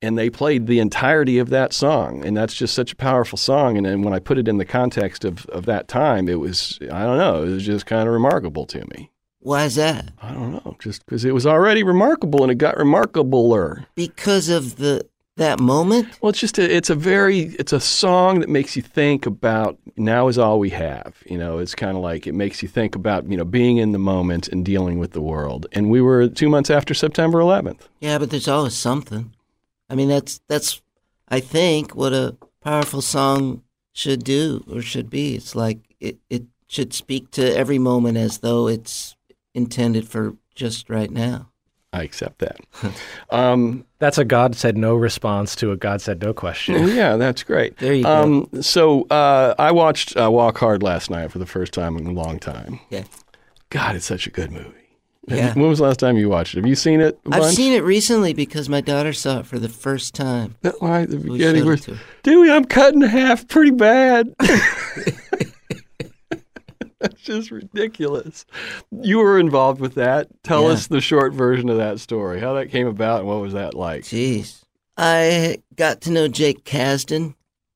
[0.00, 3.76] and they played the entirety of that song, and that's just such a powerful song.
[3.76, 6.78] And then when I put it in the context of, of that time, it was,
[6.82, 9.10] I don't know, it was just kind of remarkable to me.
[9.40, 10.10] Why is that?
[10.20, 13.86] I don't know, just because it was already remarkable and it got remarkabler.
[13.94, 15.06] Because of the
[15.38, 16.18] that moment.
[16.20, 19.78] Well, it's just a, it's a very it's a song that makes you think about
[19.96, 21.14] now is all we have.
[21.26, 23.92] You know, it's kind of like it makes you think about you know being in
[23.92, 25.66] the moment and dealing with the world.
[25.72, 27.80] And we were two months after September 11th.
[28.00, 29.32] Yeah, but there's always something.
[29.90, 30.80] I mean, that's that's
[31.28, 33.62] I think what a powerful song
[33.92, 35.34] should do or should be.
[35.34, 39.16] It's like it it should speak to every moment as though it's
[39.54, 41.50] intended for just right now.
[41.92, 42.60] I accept that.
[43.30, 46.88] um, That's a God said no response to a God said no question.
[46.88, 47.78] yeah, that's great.
[47.78, 48.22] There you go.
[48.22, 52.06] Um, so uh, I watched uh, Walk Hard last night for the first time in
[52.06, 52.80] a long time.
[52.90, 53.04] Yeah.
[53.70, 54.87] God, it's such a good movie.
[55.28, 55.52] Yeah.
[55.54, 56.58] when was the last time you watched it?
[56.58, 57.18] Have you seen it?
[57.26, 57.54] I've bunch?
[57.54, 60.54] seen it recently because my daughter saw it for the first time.
[60.62, 62.00] That line at the We beginning showed where, it to her.
[62.22, 64.34] Dewey, I'm cut in half pretty bad.
[67.00, 68.44] That's just ridiculous.
[68.90, 70.26] You were involved with that.
[70.42, 70.70] Tell Yeah.
[70.70, 73.74] us the short version of that story, how that came about, and what was that
[73.74, 74.02] like?
[74.02, 74.64] Jeez.
[74.96, 77.34] I got to know Jake Kasdan,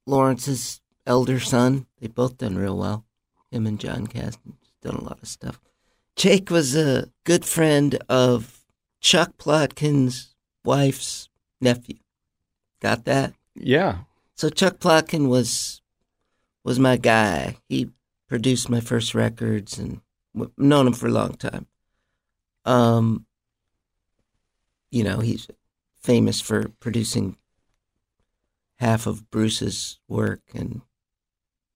[0.08, 1.86] Lawrence's elder son.
[2.00, 3.04] They both done real well.
[3.52, 5.60] Him and Jon Kasdan done a lot of stuff.
[6.16, 8.64] Jake was a good friend of
[9.00, 10.34] Chuck Plotkin's
[10.64, 11.28] wife's
[11.60, 11.96] nephew.
[12.80, 13.34] Got that?
[13.54, 13.98] Yeah.
[14.34, 15.80] So Chuck Plotkin was
[16.64, 17.56] was my guy.
[17.68, 17.90] He
[18.28, 20.00] produced my first records and
[20.56, 21.66] known him for a long time.
[22.64, 23.26] Um,
[24.90, 25.48] you know, he's
[26.00, 27.36] famous for producing
[28.78, 30.82] half of Bruce's work and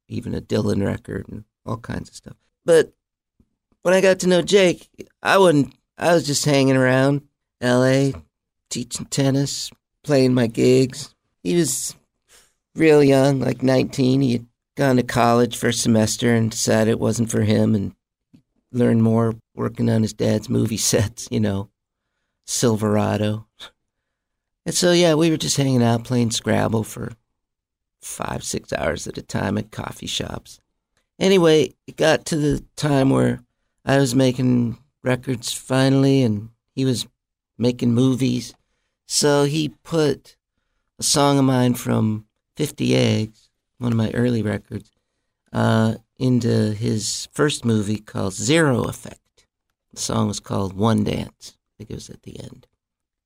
[0.09, 2.37] even a Dylan record and all kinds of stuff.
[2.64, 2.93] But
[3.87, 4.89] when I got to know Jake,
[5.22, 5.72] I wouldn't.
[5.97, 7.22] I was just hanging around
[7.61, 8.14] L.A.,
[8.68, 9.70] teaching tennis,
[10.03, 11.14] playing my gigs.
[11.45, 11.95] He was
[12.74, 14.22] real young, like 19.
[14.22, 17.95] He had gone to college for a semester and decided it wasn't for him and
[18.72, 21.68] learned more working on his dad's movie sets, you know,
[22.45, 23.47] Silverado.
[24.66, 27.12] And so, yeah, we were just hanging out playing Scrabble for
[28.03, 30.59] five, six hours at a time at coffee shops.
[31.20, 33.45] Anyway, it got to the time where
[33.89, 37.07] I was making records finally, and he was
[37.57, 38.53] making movies.
[39.07, 40.37] So he put
[40.99, 42.26] a song of mine from
[42.57, 44.91] 50 Eggs, one of my early records,
[45.53, 49.47] uh, into his first movie called Zero Effect.
[49.93, 51.57] The song was called One Dance.
[51.57, 52.66] I think it was at the end.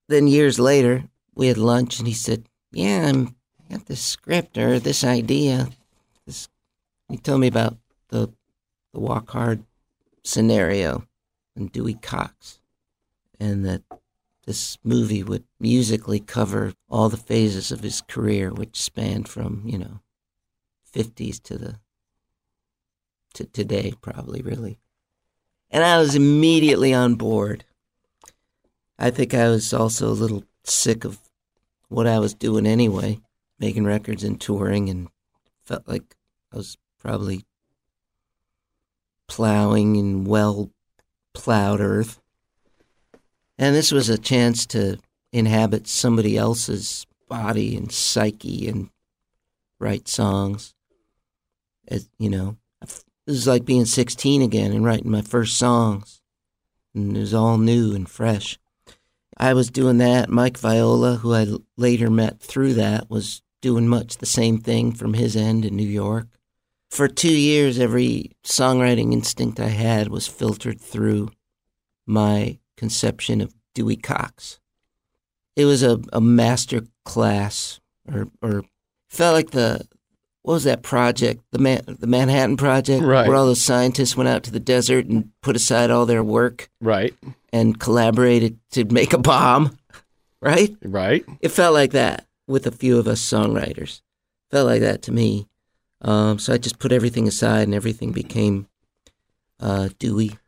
[0.08, 1.04] Then years later,
[1.34, 5.70] we had lunch, and he said, "Yeah, I'm I got this script or this idea."
[6.26, 6.48] This,
[7.08, 8.30] he told me about the
[8.92, 9.64] the Walk Hard
[10.22, 11.06] scenario
[11.56, 12.60] and Dewey Cox,
[13.38, 13.82] and that
[14.46, 19.78] this movie would musically cover all the phases of his career, which spanned from you
[19.78, 20.00] know,
[20.84, 21.76] fifties to the
[23.34, 24.78] to today, probably really.
[25.70, 27.64] And I was immediately on board.
[28.98, 31.18] I think I was also a little sick of
[31.88, 33.20] what I was doing anyway,
[33.58, 35.08] making records and touring, and
[35.64, 36.16] felt like
[36.52, 37.44] I was probably
[39.30, 40.70] plowing in well
[41.32, 42.20] plowed earth.
[43.56, 44.98] And this was a chance to
[45.32, 48.90] inhabit somebody else's body and psyche and
[49.78, 50.74] write songs.
[51.86, 56.20] As, you know, this is like being 16 again and writing my first songs.
[56.92, 58.58] And it was all new and fresh.
[59.36, 60.28] I was doing that.
[60.28, 65.14] Mike Viola, who I later met through that, was doing much the same thing from
[65.14, 66.26] his end in New York.
[66.90, 71.30] For two years, every songwriting instinct I had was filtered through
[72.06, 74.58] my conception of Dewey Cox.
[75.56, 77.80] It was a, a master class,
[78.12, 78.64] or, or
[79.08, 79.86] felt like the
[80.42, 81.42] what was that project?
[81.52, 83.28] The Man, the Manhattan Project, Right.
[83.28, 86.70] where all those scientists went out to the desert and put aside all their work
[86.80, 87.14] Right.
[87.52, 89.76] and collaborated to make a bomb,
[90.40, 90.74] right?
[90.82, 91.24] Right.
[91.42, 94.00] It felt like that with a few of us songwriters.
[94.50, 95.46] Felt like that to me.
[96.02, 98.68] Um, so I just put everything aside and everything became
[99.58, 100.38] uh, Dewey.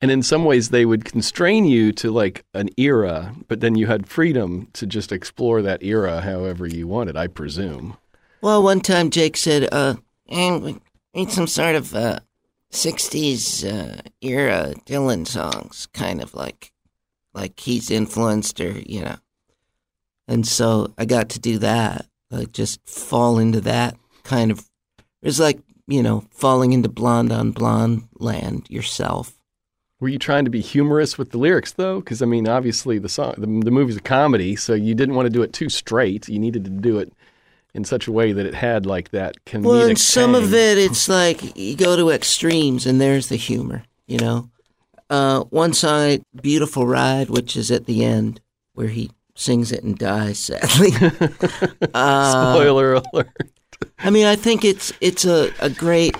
[0.00, 3.86] And in some ways, they would constrain you to like an era, but then you
[3.86, 7.96] had freedom to just explore that era however you wanted, I presume.
[8.40, 9.94] Well, one time Jake said, uh,
[10.28, 10.80] "Eh, we
[11.14, 12.20] need some sort of uh,
[12.72, 16.72] 60s uh, era Dylan songs, kind of like
[17.34, 19.16] like he's influenced or, you know.
[20.26, 24.67] And so I got to do that, like just fall into that kind of.
[25.22, 29.34] It was like, you know, falling into blonde on blonde land yourself.
[30.00, 31.98] Were you trying to be humorous with the lyrics though?
[32.00, 35.26] Because I mean, obviously the song, the, the movie's a comedy, so you didn't want
[35.26, 36.28] to do it too straight.
[36.28, 37.12] You needed to do it
[37.74, 39.64] in such a way that it had like that comedic.
[39.64, 43.82] Well, in some of it, it's like you go to extremes, and there's the humor.
[44.06, 44.50] You know,
[45.10, 48.40] uh, one song, "Beautiful Ride," which is at the end
[48.74, 50.90] where he sings it and dies sadly.
[51.94, 53.50] uh, Spoiler alert.
[53.98, 56.16] I mean, I think it's it's a, a great,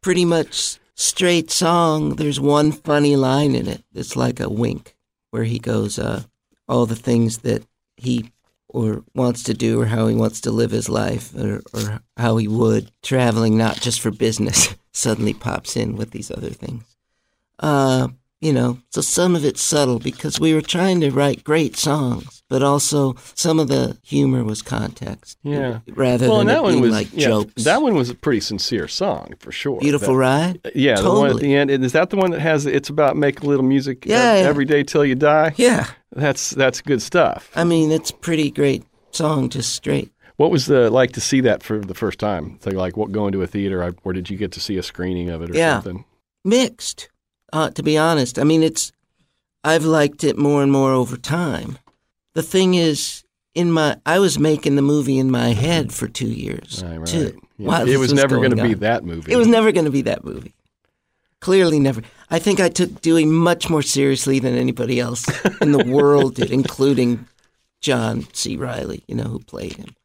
[0.00, 2.16] pretty much straight song.
[2.16, 3.84] There's one funny line in it.
[3.94, 4.96] It's like a wink,
[5.30, 6.24] where he goes, uh,
[6.68, 7.64] "All the things that
[7.96, 8.30] he."
[8.72, 12.36] Or wants to do, or how he wants to live his life, or, or how
[12.36, 14.76] he would traveling not just for business.
[14.92, 16.84] Suddenly pops in with these other things.
[17.58, 21.76] Uh, you know, so some of it's subtle because we were trying to write great
[21.76, 25.36] songs, but also some of the humor was context.
[25.42, 25.80] Yeah.
[25.88, 27.64] Rather well, than that one being was like yeah, jokes.
[27.64, 29.78] that one was a pretty sincere song for sure.
[29.80, 30.60] Beautiful That- ride.
[30.64, 31.70] Uh, yeah, the one at the end.
[31.70, 32.64] Is that the one that has?
[32.66, 34.48] It's about make a little music Yeah, ev- yeah.
[34.48, 35.52] every day till you die.
[35.56, 35.86] Yeah.
[36.12, 37.50] That's that's good stuff.
[37.54, 40.10] I mean, it's a pretty great song, just straight.
[40.38, 42.58] What was the like to see that for the first time?
[42.62, 44.82] So like what going to a theater, I- or did you get to see a
[44.82, 45.74] screening of it or Yeah.
[45.82, 46.06] something?
[46.42, 47.09] Mixed,
[47.52, 48.38] uh, to be honest.
[48.38, 48.92] I mean, it's,
[49.64, 51.78] I've liked it more and more over time.
[52.34, 53.24] The thing is,
[53.54, 56.82] in my, I was making the movie in my head for two years.
[56.84, 57.06] Right, right.
[57.06, 57.82] too, Yeah.
[57.82, 59.32] it this was never going to be that movie.
[59.32, 60.54] It was never going to be that movie.
[61.40, 62.02] Clearly, never.
[62.30, 65.26] I think I took Dewey much more seriously than anybody else
[65.60, 67.26] in the world did, including
[67.80, 68.56] John C.
[68.56, 69.96] Reilly, you know, who played him.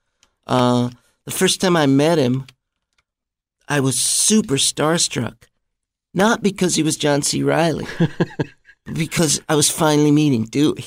[0.48, 0.90] Uh,
[1.26, 2.46] the first time I met him,
[3.68, 5.36] I was super starstruck.
[6.16, 7.44] Not because he was John C.
[7.44, 7.86] Reilly,
[8.94, 10.86] because I was finally meeting Dewey.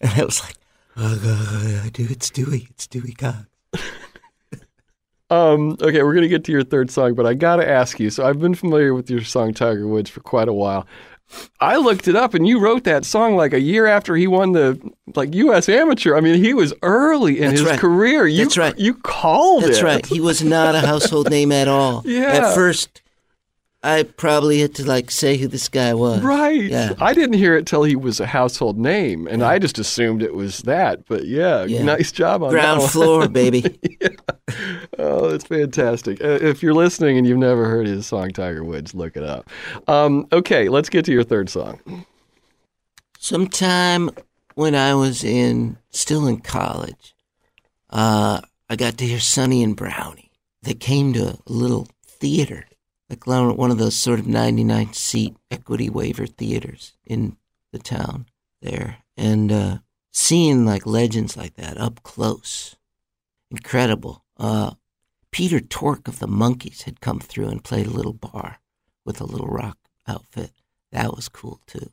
[0.00, 0.56] And I was like,
[0.96, 2.06] Uh, I do.
[2.10, 2.66] It's Dewey.
[2.70, 3.46] It's Dewey Cox.
[5.28, 8.10] Um, okay, we're gonna get to your third song, but I gotta ask you.
[8.10, 10.86] So I've been familiar with your song Tiger Woods for quite a while.
[11.60, 14.52] I looked it up, and you wrote that song like a year after he won
[14.52, 14.80] the
[15.16, 15.68] like U.S.
[15.68, 16.16] Amateur.
[16.16, 17.80] I mean, he was early in That's his right.
[17.80, 18.28] career.
[18.28, 18.78] You, That's right.
[18.78, 19.82] You called That's it.
[19.82, 20.06] right.
[20.06, 22.02] He was not a household name at all.
[22.06, 22.46] Yeah.
[22.46, 23.02] At first,
[23.82, 26.20] I probably had to like say who this guy was.
[26.22, 26.60] Right.
[26.62, 26.94] Yeah.
[26.98, 30.34] I didn't hear it till he was a household name, and I just assumed it
[30.34, 31.06] was that.
[31.06, 31.84] But yeah, Yeah.
[31.84, 33.78] nice job on Ground floor, baby.
[34.98, 36.20] Oh, that's fantastic.
[36.24, 39.48] Uh, if you're listening and you've never heard his song Tiger Woods, look it up.
[39.86, 42.04] Um, okay, let's get to your third song.
[43.18, 44.10] Sometime
[44.54, 47.14] when I was in still in college,
[47.90, 50.30] uh, I got to hear Sonny and Brownie.
[50.62, 52.66] They came to a little theater,
[53.08, 57.36] like one of those sort of 99 seat equity waiver theaters in
[57.72, 58.26] the town
[58.60, 59.78] there, and uh,
[60.12, 62.76] seeing like legends like that up close,
[63.50, 64.24] incredible.
[64.36, 64.72] Uh,
[65.30, 68.58] Peter Tork of the Monkees had come through and played a little bar
[69.04, 70.52] with a little rock outfit.
[70.92, 71.90] That was cool too.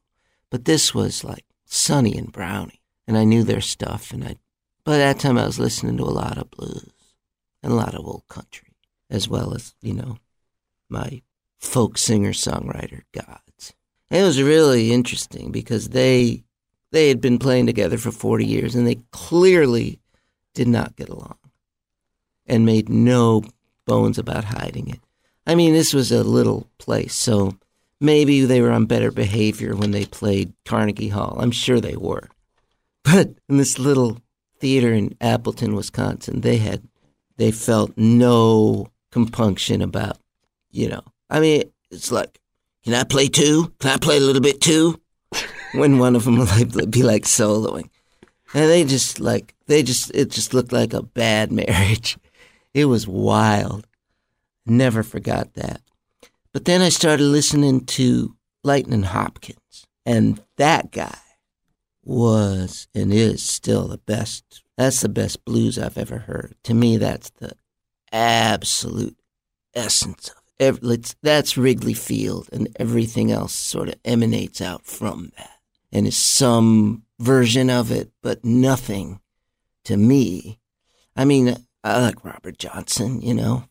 [0.50, 4.12] But this was like Sonny and Brownie, and I knew their stuff.
[4.12, 4.36] And I,
[4.84, 6.92] by that time, I was listening to a lot of blues
[7.62, 8.76] and a lot of old country,
[9.10, 10.18] as well as you know,
[10.94, 11.22] my
[11.60, 13.74] folk singer songwriter gods.
[14.10, 16.44] And it was really interesting because they
[16.92, 20.00] they had been playing together for forty years, and they clearly
[20.54, 21.38] did not get along,
[22.46, 23.44] and made no
[23.86, 25.00] bones about hiding it.
[25.46, 27.58] I mean, this was a little place, so
[28.00, 31.38] maybe they were on better behavior when they played Carnegie Hall.
[31.40, 32.30] I'm sure they were.
[33.04, 34.20] But in this little
[34.60, 36.88] theater in Appleton, Wisconsin, they had
[37.38, 40.18] they felt no compunction about,
[40.74, 41.04] you know.
[41.30, 42.40] I mean, it's like,
[42.84, 43.72] can I play too?
[43.80, 45.00] Can I play a little bit too?
[45.74, 47.90] when one of them would like, be like soloing,
[48.54, 52.18] and they just like they just it just looked like a bad marriage.
[52.74, 53.88] It was wild.
[54.66, 55.82] Never forgot that.
[56.54, 61.18] But then I started listening to Lightning Hopkins, and that guy
[62.04, 64.64] was and is still the best.
[64.78, 66.56] That's the best blues I've ever heard.
[66.64, 67.54] To me, that's the
[68.12, 69.18] absolute
[69.76, 70.64] essence of it.
[70.64, 75.60] Ev- it's- That's Wrigley Field, and everything else sort of emanates out from that,
[75.92, 79.20] and is some version of it, but nothing
[79.86, 80.60] to me.
[81.16, 83.66] I mean, I like Robert Johnson, you know,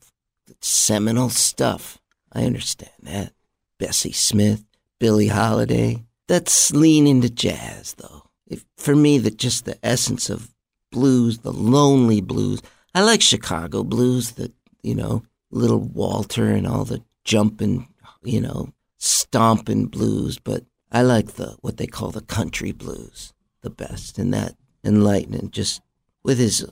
[0.60, 1.98] seminal stuff.
[2.32, 3.32] I understand that.
[3.78, 4.64] Bessie Smith,
[4.98, 6.04] Billie Holiday.
[6.28, 8.22] That's lean into jazz, though.
[8.46, 10.54] If, for me, that just the essence of
[10.90, 12.62] blues, the lonely blues.
[12.94, 14.52] I like Chicago blues, the
[14.82, 17.88] you know Little Walter and all the jumping,
[18.24, 20.38] you know, stomping blues.
[20.38, 25.50] But I like the what they call the country blues the best, and that enlightening
[25.50, 25.82] just
[26.24, 26.66] with his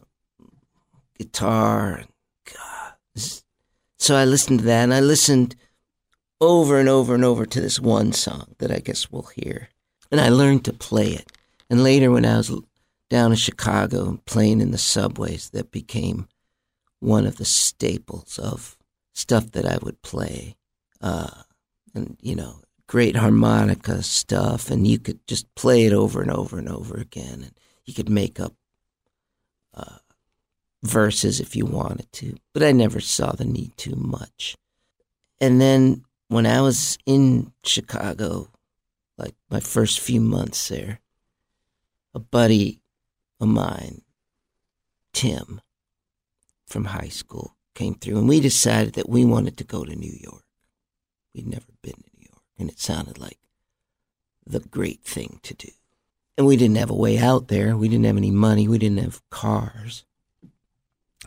[1.16, 2.04] guitar
[2.44, 2.94] God.
[3.98, 5.54] So I listened to that, and I listened
[6.40, 9.68] over and over and over to this one song that I guess we'll hear.
[10.10, 11.30] And I learned to play it.
[11.68, 12.50] And later, when I was
[13.10, 16.28] down in Chicago and playing in the subways, that became
[17.00, 18.78] one of the staples of
[19.12, 20.56] stuff that I would play.
[21.00, 21.42] Uh,
[21.94, 24.70] and, you know, great harmonica stuff.
[24.70, 27.42] And you could just play it over and over and over again.
[27.42, 27.52] And
[27.84, 28.54] you could make up
[29.74, 29.98] uh,
[30.82, 32.36] verses if you wanted to.
[32.52, 34.56] But I never saw the need to much.
[35.40, 38.48] And then when I was in Chicago,
[39.18, 41.00] like my first few months there,
[42.14, 42.80] a buddy
[43.40, 44.02] of mine,
[45.12, 45.60] Tim,
[46.70, 50.16] from high school, came through, and we decided that we wanted to go to New
[50.20, 50.44] York.
[51.34, 53.38] We'd never been to New York, and it sounded like
[54.46, 55.68] the great thing to do.
[56.38, 57.76] And we didn't have a way out there.
[57.76, 58.66] We didn't have any money.
[58.66, 60.04] We didn't have cars.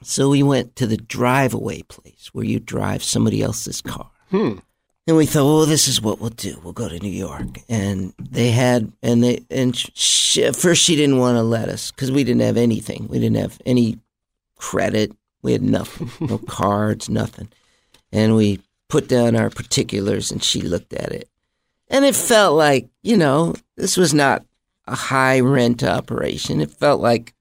[0.02, 4.10] So we went to the drive away place where you drive somebody else's car.
[4.32, 4.58] Hmm.
[5.06, 6.60] And we thought, well, this is what we'll do.
[6.64, 7.60] We'll go to New York.
[7.68, 11.92] And they had, and they, and she, at first she didn't want to let us
[11.92, 13.08] because we didn't have anything.
[13.10, 14.00] We didn't have any
[14.56, 15.12] credit.
[15.44, 17.50] We had nothing, no cards, nothing.
[18.12, 21.30] And we put down our particulars and she looked at it.
[21.90, 24.44] And it felt like, you know, this was not
[24.88, 26.62] a high rent operation.
[26.62, 27.36] It felt like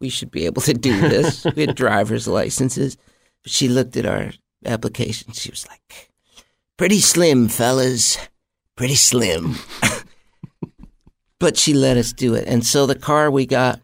[0.00, 1.44] we should be able to do this.
[1.56, 2.96] we had driver's licenses.
[3.42, 4.32] But she looked at our
[4.64, 5.32] application.
[5.32, 6.10] She was like,
[6.76, 8.18] pretty slim, fellas.
[8.76, 9.56] Pretty slim.
[11.40, 12.46] but she let us do it.
[12.46, 13.80] And so the car we got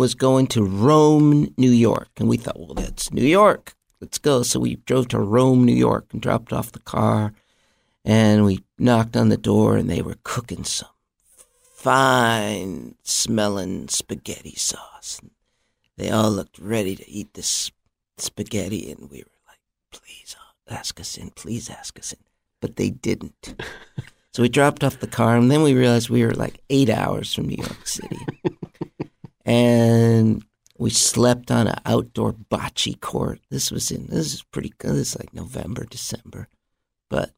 [0.00, 2.08] was going to Rome, New York.
[2.16, 3.74] And we thought, well, that's New York.
[4.00, 4.42] Let's go.
[4.42, 7.34] So we drove to Rome, New York and dropped off the car.
[8.02, 10.88] And we knocked on the door and they were cooking some
[11.74, 15.18] fine smelling spaghetti sauce.
[15.20, 15.32] And
[15.98, 17.70] They all looked ready to eat this
[18.16, 22.20] spaghetti, and we were like, please uh, ask us in, please ask us in.
[22.62, 23.54] But they didn't.
[24.32, 27.34] so we dropped off the car, and then we realized we were like eight hours
[27.34, 28.18] from New York City.
[29.50, 30.44] and
[30.78, 33.40] we slept on an outdoor bocce court.
[33.50, 34.92] This was in, this is pretty good.
[34.92, 36.46] This is like November, December.
[37.08, 37.32] But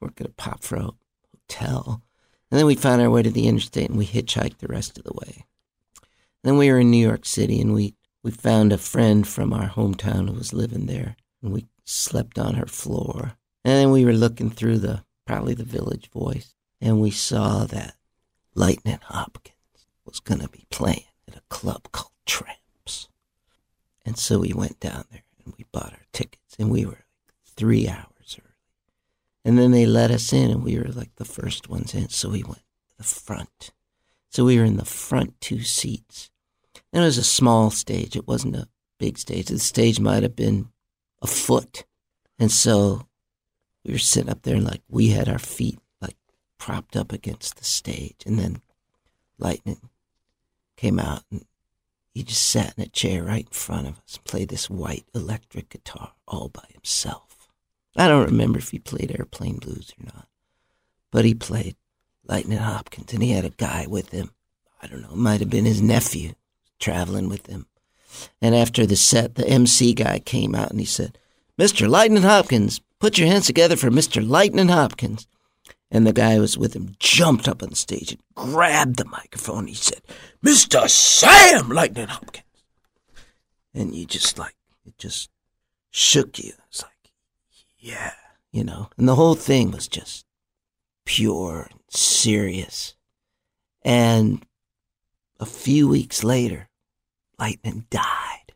[0.00, 0.90] we're going to pop for a
[1.48, 2.02] hotel.
[2.50, 5.04] And then we found our way to the interstate and we hitchhiked the rest of
[5.04, 5.44] the way.
[6.42, 9.68] Then we were in New York City and we, we found a friend from our
[9.68, 13.34] hometown who was living there and we slept on her floor.
[13.64, 17.94] And then we were looking through the, probably the Village Voice, and we saw that
[18.56, 19.54] Lightning Hopkins
[20.10, 23.08] was going to be playing at a club called Tramps.
[24.04, 27.54] And so we went down there and we bought our tickets and we were like
[27.56, 28.54] three hours early.
[29.44, 32.08] And then they let us in and we were like the first ones in.
[32.08, 32.58] So we went
[32.90, 33.70] to the front.
[34.30, 36.30] So we were in the front two seats.
[36.92, 38.16] And it was a small stage.
[38.16, 39.46] It wasn't a big stage.
[39.46, 40.68] The stage might have been
[41.22, 41.84] a foot.
[42.38, 43.06] And so
[43.84, 46.16] we were sitting up there and like we had our feet like
[46.58, 48.22] propped up against the stage.
[48.26, 48.62] And then
[49.40, 49.88] Lightning
[50.80, 51.44] came out and
[52.14, 55.04] he just sat in a chair right in front of us and played this white
[55.14, 57.48] electric guitar all by himself.
[57.96, 60.26] I don't remember if he played airplane blues or not,
[61.10, 61.76] but he played
[62.26, 64.30] Lightning Hopkins and he had a guy with him.
[64.82, 66.32] I don't know, might have been his nephew
[66.78, 67.66] traveling with him.
[68.40, 71.18] And after the set, the MC guy came out and he said,
[71.58, 71.88] Mr.
[71.88, 74.26] Lightning Hopkins, put your hands together for Mr.
[74.26, 75.26] Lightning Hopkins.
[75.90, 79.04] And the guy who was with him jumped up on the stage and grabbed the
[79.06, 79.66] microphone.
[79.66, 80.00] He said,
[80.44, 80.88] Mr.
[80.88, 82.44] Sam Lightning Hopkins.
[83.74, 84.54] And you just like,
[84.86, 85.30] it just
[85.90, 86.52] shook you.
[86.68, 87.12] It's like,
[87.78, 88.12] yeah,
[88.52, 88.90] you know.
[88.96, 90.24] And the whole thing was just
[91.04, 92.94] pure and serious.
[93.82, 94.46] And
[95.40, 96.68] a few weeks later,
[97.38, 98.52] Lightning died.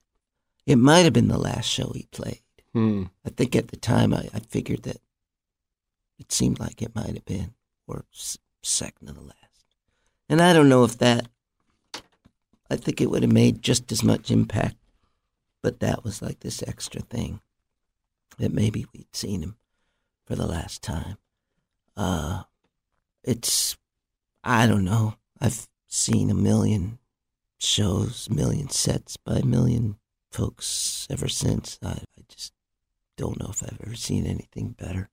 [0.66, 2.42] It might have been the last show he played.
[2.72, 3.04] Hmm.
[3.24, 4.98] I think at the time I, I figured that
[6.18, 7.54] it seemed like it might have been,
[7.86, 8.04] or
[8.62, 9.64] second to the last.
[10.28, 11.28] And I don't know if that,
[12.70, 14.76] I think it would have made just as much impact,
[15.62, 17.40] but that was like this extra thing
[18.38, 19.56] that maybe we'd seen him
[20.24, 21.18] for the last time.
[21.96, 22.44] Uh,
[23.22, 23.76] it's,
[24.42, 25.14] I don't know.
[25.40, 26.98] I've seen a million
[27.58, 29.96] shows, million sets by a million
[30.30, 31.78] folks ever since.
[31.82, 32.52] I, I just
[33.16, 35.08] don't know if I've ever seen anything better.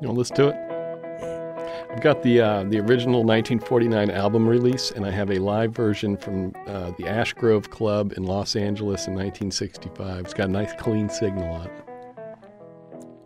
[0.00, 0.66] You want to listen to it?
[1.90, 6.18] I've got the uh, the original 1949 album release, and I have a live version
[6.18, 10.24] from uh, the Ash Grove Club in Los Angeles in 1965.
[10.24, 11.84] It's got a nice clean signal on it.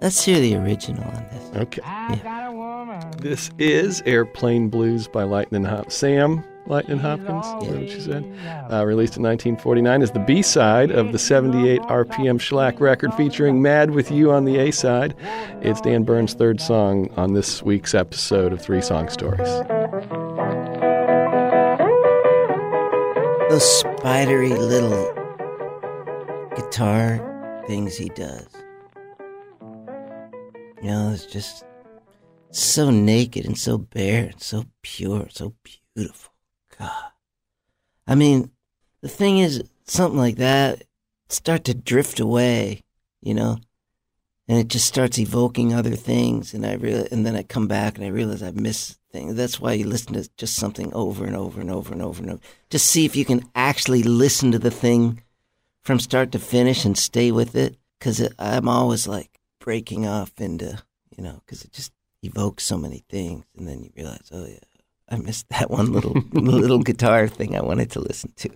[0.01, 1.57] Let's hear the original on this.
[1.57, 1.83] Okay.
[3.19, 5.91] This is Airplane Blues by Lightning Hop.
[5.91, 8.73] Sam Lightning Hopkins, is that what you said?
[8.73, 13.61] Uh, released in 1949 as the B side of the 78 RPM Shellac record featuring
[13.61, 15.17] Mad with You on the A side.
[15.63, 19.49] It's Dan Bern's third song on this week's episode of Three Song Stories.
[23.51, 25.13] Those spidery little
[26.55, 28.47] guitar things he does.
[30.81, 31.65] You know, it's just
[32.53, 35.55] so naked and so bare and so pure, so
[35.97, 36.30] beautiful.
[36.81, 37.13] God.
[38.07, 38.51] I mean,
[39.03, 40.83] the thing is, something like that
[41.29, 42.83] start to drift away,
[43.21, 43.59] you know,
[44.49, 47.97] and it just starts evoking other things, and I real, and then I come back
[47.97, 49.37] and I realize I've missed things.
[49.37, 52.33] That's why you listen to just something over and over and over and over and
[52.33, 52.43] over.
[52.69, 55.23] Just see if you can actually listen to the thing
[55.83, 60.83] from start to finish and stay with it, because I'm always like breaking off into,
[61.17, 64.59] you know, because it just evokes so many things, and then you realize, oh yeah,
[65.11, 68.51] I missed that one little little guitar thing I wanted to listen to.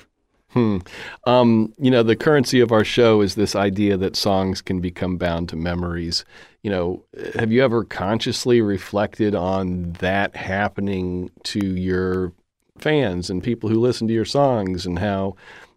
[0.54, 0.78] Hmm.
[1.26, 5.16] Um, you know, the currency of our show is this idea that songs can become
[5.16, 6.24] bound to memories.
[6.62, 12.32] You know, have you ever consciously reflected on that happening to your
[12.78, 15.34] fans and people who listen to your songs and how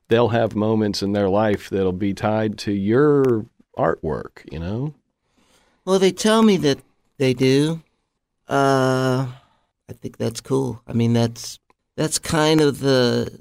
[0.09, 3.47] they'll have moments in their life that'll be tied to your
[3.77, 4.93] artwork, you know?
[5.85, 6.79] Well, they tell me that
[7.17, 7.81] they do.
[8.47, 9.27] Uh,
[9.89, 10.81] I think that's cool.
[10.87, 11.59] I mean, that's
[11.95, 13.39] that's kind of the,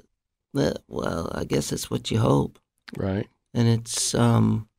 [0.53, 2.59] the well, I guess that's what you hope.
[2.97, 3.27] Right.
[3.53, 4.69] and it's um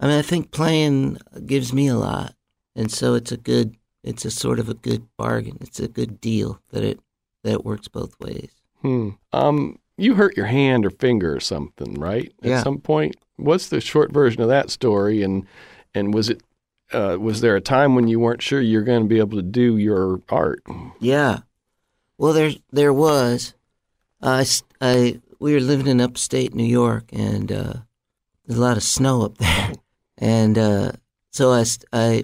[0.00, 1.16] i mean i think playing
[1.46, 2.34] gives me a lot
[2.76, 6.20] and so it's a good it's a sort of a good bargain it's a good
[6.20, 7.00] deal that it
[7.42, 8.50] that it works both ways
[8.82, 9.10] Hmm.
[9.32, 12.30] Um, you hurt your hand or finger or something, right?
[12.42, 12.62] At Yeah.
[12.62, 13.16] some point.
[13.36, 15.22] What's the short version of that story?
[15.22, 15.46] And
[15.94, 16.42] and was it
[16.92, 19.42] uh, was there a time when you weren't sure you're going to be able to
[19.42, 20.62] do your art?
[21.00, 21.40] Yeah.
[22.18, 23.54] Well, there there was.
[24.22, 24.46] I,
[24.80, 27.72] I we were living in upstate New York, and uh,
[28.46, 29.72] there's a lot of snow up there,
[30.18, 30.92] and uh,
[31.30, 31.52] so
[31.92, 32.22] I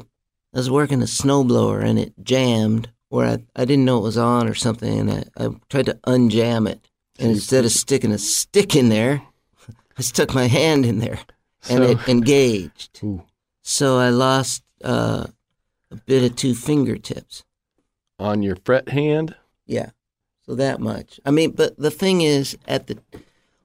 [0.52, 4.48] was working a snowblower, and it jammed, where I I didn't know it was on
[4.48, 6.80] or something, and I, I tried to unjam it,
[7.18, 9.22] and instead of sticking a stick in there,
[9.98, 11.18] I stuck my hand in there,
[11.68, 13.00] and So- it engaged.
[13.02, 13.24] Ooh.
[13.62, 15.26] So I lost uh,
[15.90, 17.44] a bit of two fingertips.
[18.18, 19.34] On your fret hand?
[19.66, 19.90] Yeah.
[20.46, 21.20] So that much.
[21.24, 22.98] I mean, but the thing is, at the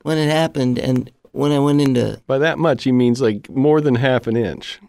[0.04, 3.82] when it happened, and when I went into By that much, he means like more
[3.82, 4.80] than half an inch.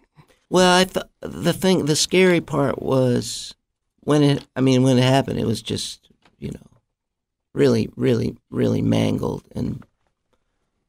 [0.49, 3.55] well, I thought the thing, the scary part was
[4.01, 4.45] when it.
[4.55, 6.67] I mean, when it happened, it was just you know,
[7.53, 9.83] really, really, really mangled and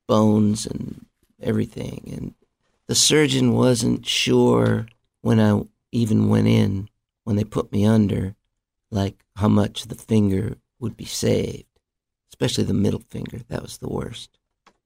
[0.06, 1.06] bones and
[1.40, 2.34] everything, and
[2.88, 4.86] the surgeon wasn't sure
[5.20, 5.62] when I
[5.92, 6.88] even went in
[7.24, 8.34] when they put me under,
[8.90, 11.66] like how much the finger would be saved,
[12.30, 13.40] especially the middle finger.
[13.48, 14.38] That was the worst.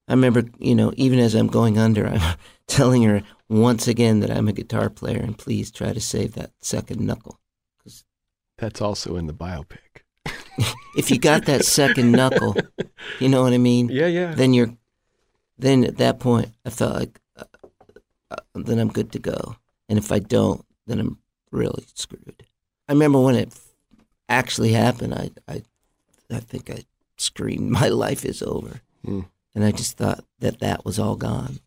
[0.09, 2.37] I remember, you know, even as I'm going under, I'm
[2.67, 6.51] telling her once again that I'm a guitar player and please try to save that
[6.61, 7.39] second knuckle.
[7.85, 8.05] Cause
[8.59, 9.79] That's also in the biopic.
[10.95, 12.55] If you got that second knuckle,
[13.19, 13.89] you know what I mean?
[13.93, 14.35] Yeah, yeah.
[14.35, 14.77] Then you're,
[15.57, 17.19] then at that point, I felt like,
[18.55, 19.57] then I'm good to go.
[19.89, 21.19] And if I don't, then I'm
[21.51, 22.45] really screwed.
[22.89, 23.53] I remember when it
[24.29, 25.63] actually happened, I, I,
[26.31, 26.85] I think I
[27.17, 29.21] screamed, "My life is over," Hmm.
[29.55, 31.61] and I just thought that that was all gone.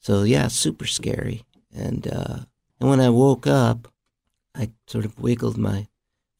[0.00, 1.44] So yeah, super scary.
[1.74, 2.38] And uh,
[2.80, 3.88] and when I woke up,
[4.54, 5.88] I sort of wiggled my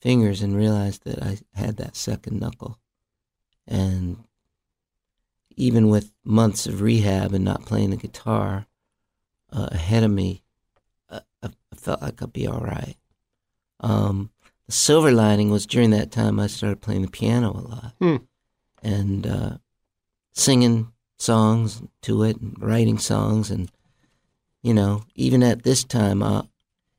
[0.01, 2.79] fingers and realized that I had that second knuckle,
[3.67, 4.25] and
[5.57, 8.67] even with months of rehab and not playing the guitar
[9.53, 10.43] uh, ahead of me,
[11.11, 12.97] uh, I I felt like I'd be all right.
[13.81, 14.31] Um,
[14.67, 18.17] the silver lining was during that time I started playing the piano a lot Hmm.
[18.83, 19.57] and uh,
[20.33, 23.51] singing songs to it and writing songs.
[23.51, 23.71] And,
[24.63, 26.43] you know, even at this time, uh,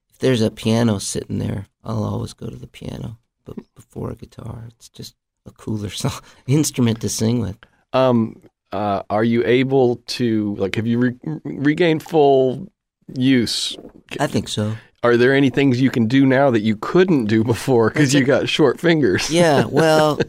[0.09, 4.15] if there's a piano sitting there, I'll always go to the piano but before a
[4.15, 4.65] guitar.
[4.69, 7.57] It's just a cooler song, instrument to sing with.
[7.93, 8.41] Um,
[8.73, 10.75] uh, are you able to like?
[10.75, 12.67] Have you re- regained full
[13.15, 13.77] use?
[14.19, 14.75] I think so.
[15.03, 18.23] Are there any things you can do now that you couldn't do before because you
[18.23, 19.29] got short fingers?
[19.29, 20.19] Yeah, well,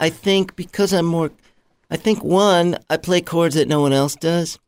[0.00, 1.30] I think because I'm more,
[1.90, 4.58] I think one, I play chords that no one else does,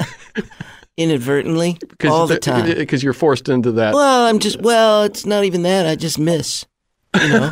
[0.98, 2.66] inadvertently, all the time.
[2.66, 3.94] Because you're forced into that.
[3.94, 5.86] Well, I'm just, well, it's not even that.
[5.86, 6.66] I just miss,
[7.14, 7.50] you know?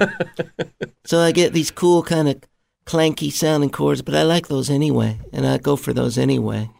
[1.04, 2.42] so I get these cool kind of
[2.86, 6.70] clanky sounding chords, but I like those anyway, and I go for those anyway.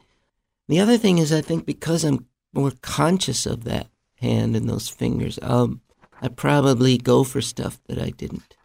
[0.68, 3.88] The other thing is, I think because I'm more conscious of that
[4.20, 5.80] hand and those fingers, um,
[6.22, 8.56] I probably go for stuff that I didn't.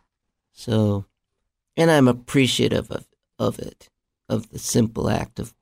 [0.53, 1.05] So,
[1.75, 3.05] and I'm appreciative of,
[3.37, 3.89] of it,
[4.27, 5.53] of the simple act of,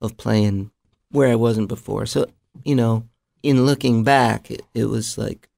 [0.00, 0.70] of playing
[1.10, 2.06] where I wasn't before.
[2.06, 2.26] So,
[2.64, 3.08] you know,
[3.42, 5.48] in looking back, it, it was like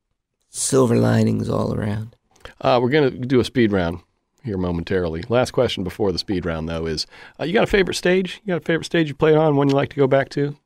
[0.51, 2.17] silver linings all around.
[2.61, 4.01] Uh, we're to do a speed round
[4.47, 5.23] here momentarily.
[5.29, 7.07] Last question before the speed round, though, is
[7.39, 8.41] uh, you got a favorite stage?
[8.45, 9.57] You got a favorite stage you played on?
[9.57, 10.57] One you like to go back to?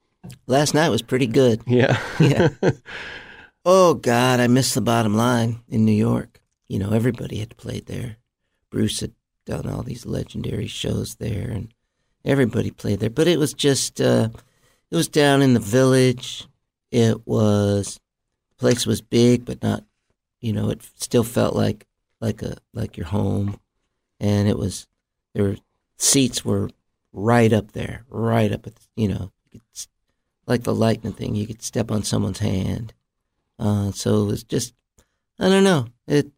[0.46, 1.62] Last night was pretty good.
[1.66, 1.98] Yeah.
[2.20, 2.50] Yeah.
[3.64, 6.40] oh God, I missed the bottom line in New York.
[6.68, 8.18] You know, everybody had played there.
[8.70, 9.12] Bruce had
[9.46, 11.74] done all these legendary shows there, and
[12.24, 13.10] everybody played there.
[13.10, 14.28] But it was just, uh,
[14.90, 16.46] it was down in the village.
[16.92, 17.98] It was,
[18.50, 19.84] the place was big, but not,
[20.40, 21.86] you know, it still felt like
[22.20, 23.58] like a like your home,
[24.20, 24.86] and it was
[25.34, 25.56] there were
[25.96, 26.70] seats were
[27.12, 29.32] right up there, right up at you know,
[30.46, 31.34] like the lightning thing.
[31.34, 32.92] You could step on someone's hand.
[33.58, 34.74] Uh, so it was just,
[35.38, 35.86] I don't know.
[36.06, 36.30] It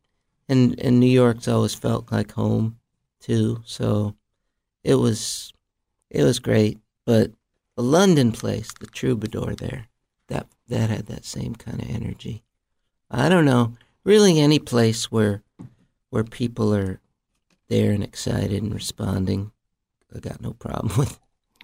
[0.48, 2.78] and and New York's always felt like home
[3.20, 3.62] too.
[3.64, 4.14] So
[4.84, 5.52] it was
[6.10, 6.78] it was great.
[7.04, 7.32] But
[7.76, 9.86] the London place, the Troubadour there,
[10.28, 12.44] that that had that same kind of energy.
[13.10, 13.76] I don't know.
[14.04, 15.42] Really, any place where
[16.10, 17.00] where people are
[17.72, 19.50] there and excited and responding,
[20.14, 21.18] I got no problem with.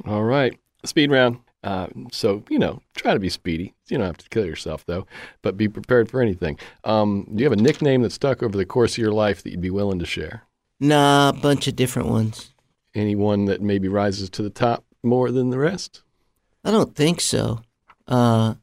[0.06, 0.58] All right.
[0.84, 1.38] Speed round.
[1.62, 3.74] Uh, so, you know, try to be speedy.
[3.88, 5.06] You don't have to kill yourself, though,
[5.42, 6.58] but be prepared for anything.
[6.84, 9.50] Um, do you have a nickname that stuck over the course of your life that
[9.50, 10.44] you'd be willing to share?
[10.80, 12.54] Nah, a bunch of different ones.
[12.94, 16.02] Anyone that maybe rises to the top more than the rest?
[16.64, 17.60] I don't think so.
[18.06, 18.54] Uh,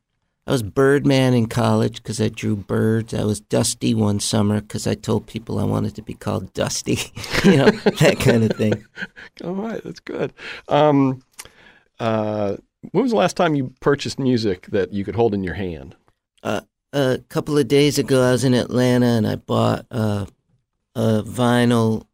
[0.48, 3.16] I was Birdman in college because I drew birds.
[3.16, 7.00] I was Dusty one summer because I told people I wanted to be called Dusty.
[7.44, 8.86] you know, that kind of thing.
[9.44, 10.34] All right, that's good.
[10.68, 11.24] Um,
[12.00, 12.58] uh,
[12.92, 15.96] when was the last time you purchased music that you could hold in your hand?
[16.44, 16.62] Uh,
[16.94, 20.28] a couple of days ago, I was in Atlanta and I bought uh,
[20.94, 22.06] a vinyl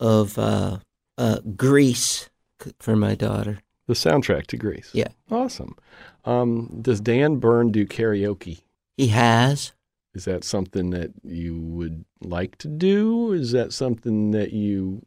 [0.00, 0.78] of uh,
[1.18, 2.30] uh, Grease
[2.78, 3.58] for my daughter.
[3.86, 4.88] The soundtrack to Grease.
[4.94, 5.08] Yeah.
[5.30, 5.76] Awesome.
[6.24, 8.62] Um, does Dan Bern do karaoke?
[8.96, 9.72] He has.
[10.14, 13.32] Is that something that you would like to do?
[13.32, 15.04] Is that something that you,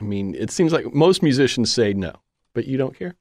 [0.00, 2.12] I mean, it seems like most musicians say no,
[2.54, 3.14] but you don't care?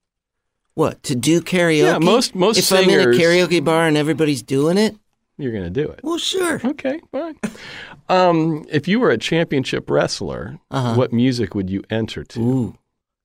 [0.74, 1.84] What to do karaoke?
[1.84, 4.96] Yeah, most- most If I'm in a karaoke bar and everybody's doing it,
[5.38, 6.02] You're going to do it.
[6.04, 6.60] well, sure.
[6.64, 7.38] Okay, fine.
[8.10, 10.96] Um, if you were a championship wrestler, Uh-huh.
[10.96, 12.40] what music would you enter to?
[12.42, 12.78] Ooh,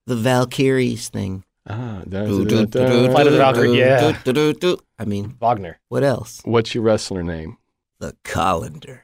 [0.06, 1.44] the Valkyries thing.
[1.68, 4.16] Ah, uh, the Valkyrie, yeah.
[4.98, 5.80] I mean, Wagner.
[5.88, 6.40] what else?
[6.44, 7.58] What's your wrestler name?
[7.98, 9.02] The colander.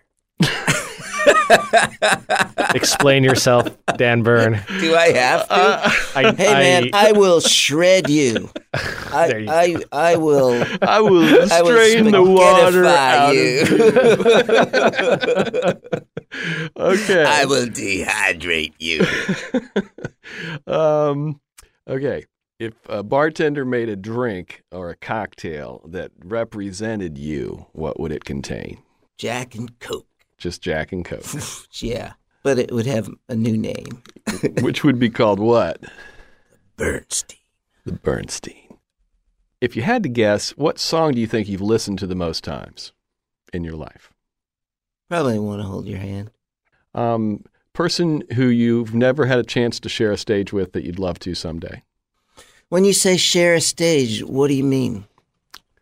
[2.75, 4.63] Explain yourself, Dan Bern.
[4.81, 5.55] Do I have to?
[6.15, 8.51] I, hey man, I will shred you.
[8.75, 10.65] I, you I, I will.
[10.83, 13.63] I will I will strain the water out you.
[16.77, 17.25] okay.
[17.25, 19.05] I will dehydrate you.
[20.73, 21.41] um,
[21.89, 22.25] okay.
[22.63, 28.25] If a bartender made a drink or a cocktail that represented you, what would it
[28.25, 28.81] contain?
[29.19, 30.07] Jack and Coke.
[30.39, 31.25] Just Jack and Coke,
[31.81, 32.13] Yeah,
[32.45, 34.05] but it would have a new name.
[34.61, 35.83] which would be called what?
[36.77, 37.41] Bernstein.
[37.85, 38.79] The Bernstein.
[39.61, 42.45] If you had to guess, what song do you think you've listened to the most
[42.45, 42.93] times
[43.53, 44.13] in your life?
[45.11, 46.31] Probably want to hold your hand.
[46.95, 47.43] Um,
[47.73, 51.19] person who you've never had a chance to share a stage with that you'd love
[51.19, 51.83] to someday.
[52.73, 55.05] When you say share a stage, what do you mean?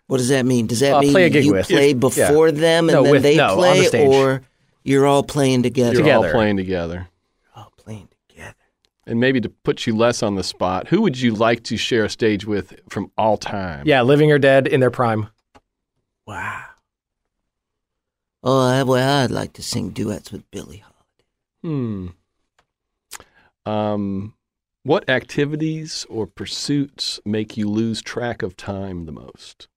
[0.09, 0.67] What does that mean?
[0.67, 1.69] Does that Uh, mean play a gig you with.
[1.69, 4.43] play If- before them and No, then with- they no, on the play, or
[4.83, 5.93] you're all playing together?
[5.93, 6.27] You're Together.
[6.27, 6.95] all playing together.
[7.55, 8.57] You're all playing together.
[9.07, 12.05] And maybe to put you less on the spot, who would you like to share
[12.07, 13.87] a stage with from all time?
[13.87, 15.29] Yeah, living or dead in their prime.
[16.27, 16.65] Wow.
[18.43, 20.83] Oh, I, well, I'd like to sing duets with Billie
[21.63, 22.15] Holiday.
[23.65, 23.71] Hmm.
[23.71, 24.35] Um,
[24.83, 29.69] what activities or pursuits make you lose track of time the most?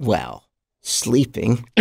[0.00, 0.44] Well,
[0.82, 1.64] sleeping.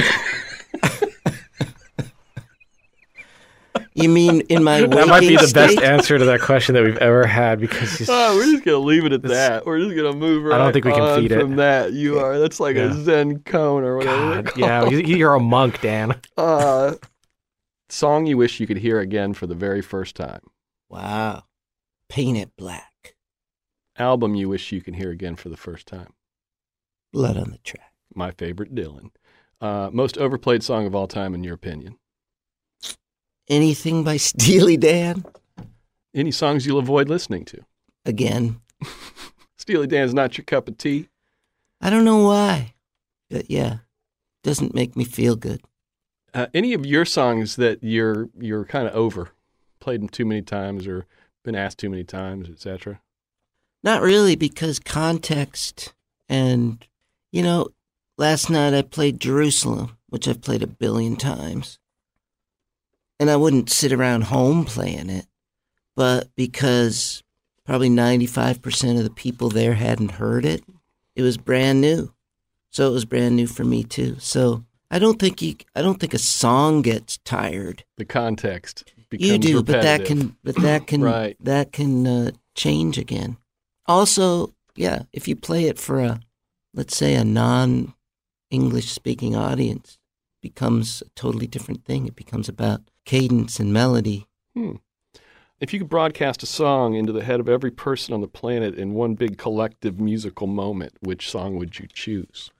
[3.96, 6.84] you mean in my waking That might be the best answer to that question that
[6.84, 9.66] we've ever had because he's, Oh, we're just gonna leave it at that.
[9.66, 11.40] We're just gonna move right I don't think we can on feed it.
[11.42, 11.94] from that.
[11.94, 12.92] You are that's like Yeah.
[12.92, 14.44] a Zen koan or whatever.
[14.44, 16.14] God, yeah, you- you're a monk, Dan.
[16.38, 16.94] Uh,
[17.94, 20.42] song you wish you could hear again for the very first time.
[20.90, 21.44] Wow.
[22.10, 23.16] Paint it black.
[23.98, 26.14] Album you wish you could hear again for the first time.
[27.12, 27.94] Blood on the track.
[28.16, 29.12] My favorite Dylan.
[29.62, 31.98] Uh, most overplayed song of all time, in your opinion.
[33.48, 35.24] Anything by Steely Dan?
[36.14, 37.64] Any songs you'll avoid listening to?
[38.06, 38.60] Again.
[39.58, 41.10] Steely Dan's not your cup of tea.
[41.80, 42.74] I don't know why.
[43.30, 43.78] But yeah.
[44.44, 45.62] Doesn't make me feel good.
[46.34, 49.32] Uh, any of your songs that you're you're kind of over,
[49.80, 51.06] played them too many times or
[51.44, 53.00] been asked too many times, etc.
[53.84, 55.94] Not really, because context
[56.30, 56.86] and,
[57.32, 57.68] you know,
[58.18, 61.80] last night I played Jerusalem, which I've played a billion times.
[63.20, 65.28] And I wouldn't sit around home playing it,
[65.96, 67.24] but because
[67.66, 70.64] probably 95% of the people there hadn't heard it,
[71.16, 72.14] it was brand new.
[72.72, 74.16] So it was brand new for me too.
[74.20, 77.84] So I don't think you, I don't think a song gets tired.
[77.98, 81.36] The context becomes You do, but that can, but that can, Right.
[81.40, 83.38] that can uh, change again.
[83.88, 86.20] Also, yeah, if you play it for a,
[86.76, 89.98] let's say, a non-English speaking audience,
[90.44, 92.06] becomes a totally different thing.
[92.06, 94.28] It becomes about cadence and melody.
[94.54, 94.76] Hmm.
[95.60, 98.76] If you could broadcast a song into the head of every person on the planet
[98.76, 102.52] in one big collective musical moment, which song would you choose?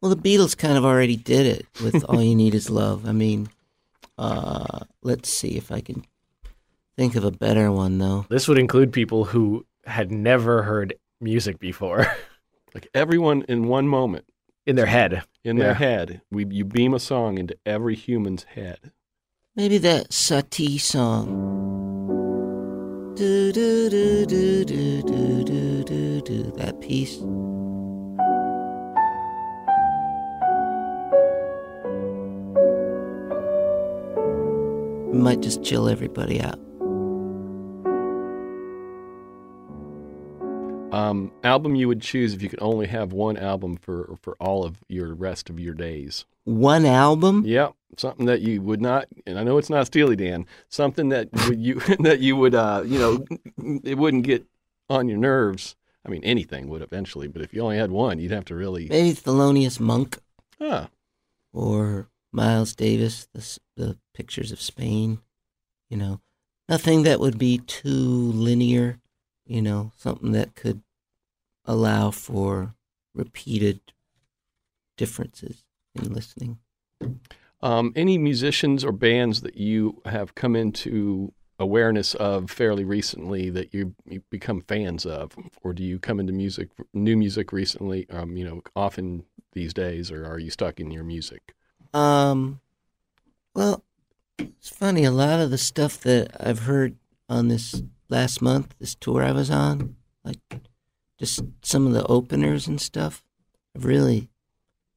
[0.00, 3.12] Well, the Beatles kind of already did it with "All You Need Is Love." I
[3.12, 3.48] mean,
[4.18, 6.04] uh, let's see if I can
[6.96, 8.26] think of a better one though.
[8.30, 12.06] This would include people who had never heard music before
[12.74, 14.26] Like everyone in one moment
[14.64, 15.22] in their head.
[15.44, 15.74] in their Yeah.
[15.74, 18.92] head, we, you beam a song into every human's head.
[19.56, 21.26] Maybe that Satie song.
[23.16, 26.52] Do, do, do, do, do, do, do, do, do.
[26.56, 27.18] That piece.
[35.12, 36.58] Might just chill everybody out.
[40.92, 44.64] Um, album you would choose if you could only have one album for for all
[44.64, 46.24] of your rest of your days.
[46.44, 47.44] One album?
[47.46, 50.46] Yep, something that you would not, and I know it's not Steely Dan.
[50.68, 53.24] Something that would you that you would, uh, you know,
[53.84, 54.44] it wouldn't get
[54.88, 58.30] on your nerves I mean, anything would eventually, but if you only had one, you'd
[58.30, 58.88] have to really.
[58.88, 60.18] Maybe Thelonious Monk
[60.60, 60.88] Ah,
[61.52, 65.20] or Miles Davis, the, the pictures of Spain.
[65.88, 66.20] You know,
[66.68, 68.98] nothing that would be too linear.
[69.46, 70.82] You know, something that could
[71.64, 72.74] allow for
[73.14, 73.80] repeated
[74.96, 75.64] differences
[75.94, 76.58] in listening.
[77.62, 83.74] Um, any musicians or bands that you have come into awareness of fairly recently that
[83.74, 83.94] you,
[84.30, 88.08] become fans of, or do you come into music, new music recently?
[88.08, 91.54] Um, you know, often these days, or are you stuck in your music?
[91.92, 92.60] Um,
[93.54, 93.84] well,
[94.38, 95.04] it's funny.
[95.04, 96.96] A lot of the stuff that I've heard
[97.28, 100.38] on this last month, this tour I was on, like
[101.18, 103.22] just some of the openers and stuff,
[103.76, 104.28] I've really,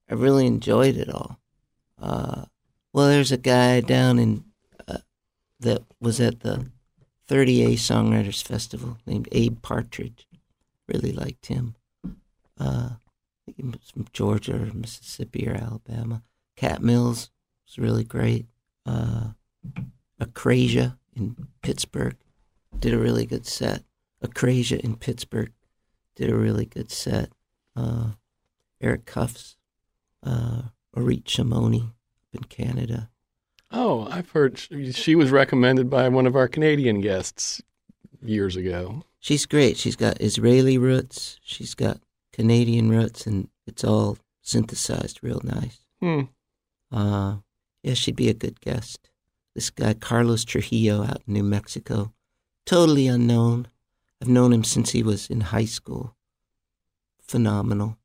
[0.10, 1.40] I really enjoyed it all.
[2.02, 2.46] Uh,
[2.92, 4.44] well, there's a guy down in
[4.88, 5.00] uh,
[5.60, 6.70] that was at the
[7.30, 10.28] 30A Songwriters Festival named Abe Partridge.
[10.88, 11.76] Really liked him.
[12.60, 12.98] Uh, I
[13.46, 16.24] think he was from Georgia or Mississippi or Alabama.
[16.56, 17.30] Cat Mills
[17.68, 18.48] was really great.
[18.86, 19.30] Uh,
[20.22, 22.18] Acrasia in Pittsburgh
[22.80, 23.84] did a really good set.
[24.24, 25.52] Acrasia in Pittsburgh
[26.16, 27.32] did a really good set.
[27.76, 28.12] Uh,
[28.82, 29.58] Eric Cuffs,
[30.24, 30.64] uh,
[30.96, 31.94] Orit Shimoni up
[32.34, 33.10] in Canada.
[33.72, 37.62] Oh, I've heard she was recommended by one of our Canadian guests
[38.22, 39.04] years ago.
[39.20, 39.78] She's great.
[39.78, 41.40] She's got Israeli roots.
[41.44, 42.00] She's got
[42.32, 45.80] Canadian roots, and it's all synthesized real nice.
[46.02, 46.24] Hmm.
[46.94, 47.38] Uh,
[47.82, 49.10] yeah, she'd be a good guest.
[49.56, 52.14] This guy, Carlos Trujillo, out in New Mexico,
[52.66, 53.68] totally unknown.
[54.22, 56.16] I've known him since he was in high school.
[57.22, 57.98] Phenomenal.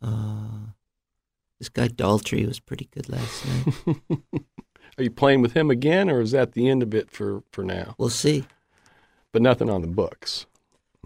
[0.00, 0.72] Uh,
[1.58, 4.20] this guy Daltrey was pretty good last night.
[4.98, 7.64] Are you playing with him again, or is that the end of it for, for
[7.64, 7.94] now?
[7.98, 8.44] We'll see.
[9.32, 10.46] But nothing on the books.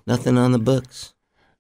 [0.07, 1.14] Nothing on the books.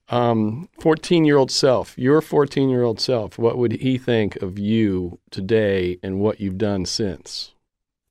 [0.08, 4.58] Um, 14 year old self, your 14 year old self, what would he think of
[4.58, 7.52] you today and what you've done since?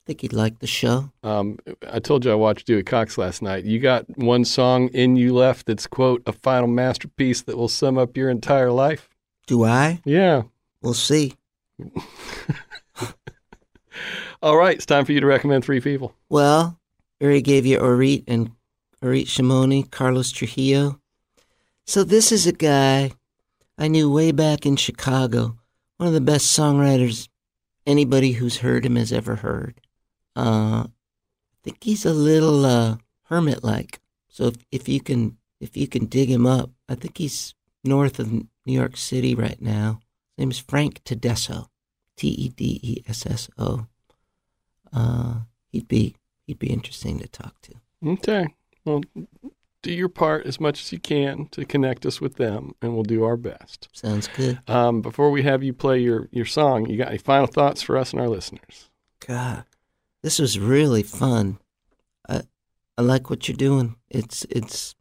[0.06, 1.12] think he'd like the show.
[1.24, 1.58] Um,
[1.92, 3.66] I told you I watched Dewey Cox last night.
[3.66, 7.98] You got one song in you left that's, quote, a final masterpiece that will sum
[7.98, 9.10] up your entire life?
[9.48, 10.02] Do I?
[10.06, 10.44] Yeah.
[10.82, 11.34] We'll see.
[14.42, 14.76] All right.
[14.76, 16.14] It's time for you to recommend three people.
[16.30, 16.80] Well,
[17.20, 18.52] I already gave you Orit and
[19.02, 21.00] Orit Shimoni, Carlos Trujillo.
[21.86, 23.12] So this is a guy
[23.78, 25.60] I knew way back in Chicago,
[25.98, 27.30] one of the best songwriters
[27.86, 29.80] anybody who's heard him has ever heard.
[30.36, 34.00] Uh, I think he's a little uh, hermit-like.
[34.30, 38.20] So if, if you can if you can dig him up, I think he's north
[38.20, 40.00] of New York City right now.
[40.36, 41.70] His name is Frank Tedesco,
[42.18, 43.86] T E D E S S O.
[44.92, 45.36] Uh,
[45.70, 46.16] he'd be
[46.48, 47.74] he'd be interesting to talk to.
[48.06, 48.48] Okay.
[48.84, 49.02] Well,
[49.86, 53.04] do your part as much as you can to connect us with them, and we'll
[53.04, 53.88] do our best.
[53.94, 54.60] Sounds good.
[54.68, 57.96] Um, before we have you play your, your song, you got any final thoughts for
[57.96, 58.90] us and our listeners?
[59.28, 59.64] God,
[60.24, 61.60] this was really fun.
[62.28, 62.42] I
[62.98, 63.96] I like what you're doing.
[64.10, 64.96] It's it's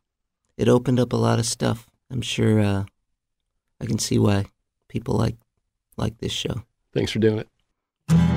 [0.58, 1.88] it opened up a lot of stuff.
[2.10, 2.84] I'm sure uh,
[3.80, 4.44] I can see why
[4.88, 5.36] people like
[5.96, 6.62] like this show.
[6.92, 7.48] Thanks for doing it.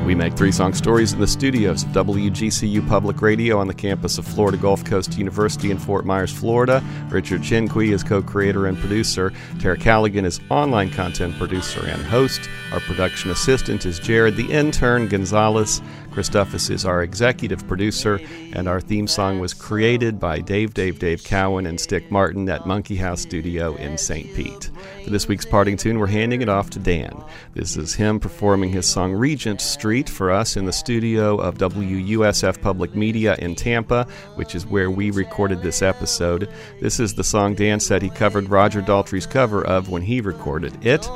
[0.08, 4.18] We make three song stories in the studios of WGCU Public Radio on the campus
[4.18, 6.82] of Florida Gulf Coast University in Fort Myers, Florida.
[7.10, 9.34] Richard Chinqui is co creator and producer.
[9.60, 12.40] Tara Callaghan is online content producer and host.
[12.72, 15.82] Our production assistant is Jared the Intern Gonzalez.
[16.18, 18.20] Christophus is our executive producer,
[18.54, 22.66] and our theme song was created by Dave Dave Dave Cowan and Stick Martin at
[22.66, 24.34] Monkey House Studio in St.
[24.34, 24.72] Pete.
[25.04, 27.24] For this week's parting tune, we're handing it off to Dan.
[27.54, 32.64] This is him performing his song Regent Street for us in the studio of WUSF
[32.64, 36.50] Public Media in Tampa, which is where we recorded this episode.
[36.82, 40.84] This is the song Dan said he covered Roger Daltrey's cover of when he recorded
[40.84, 41.08] it.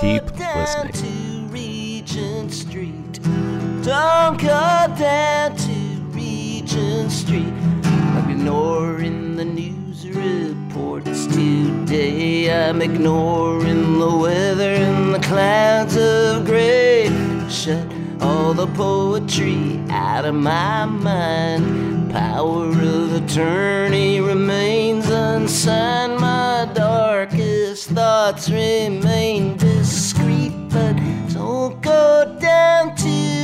[0.00, 0.24] Keep
[0.56, 1.27] listening.
[3.88, 5.72] Don't go down to
[6.12, 7.54] Regent Street.
[7.84, 12.52] I'm ignoring the news reports today.
[12.52, 17.08] I'm ignoring the weather and the clouds of gray.
[17.48, 17.90] Shut
[18.20, 22.12] all the poetry out of my mind.
[22.12, 26.18] Power of attorney remains unsigned.
[26.18, 30.94] My darkest thoughts remain discreet, but
[31.32, 33.38] don't go down to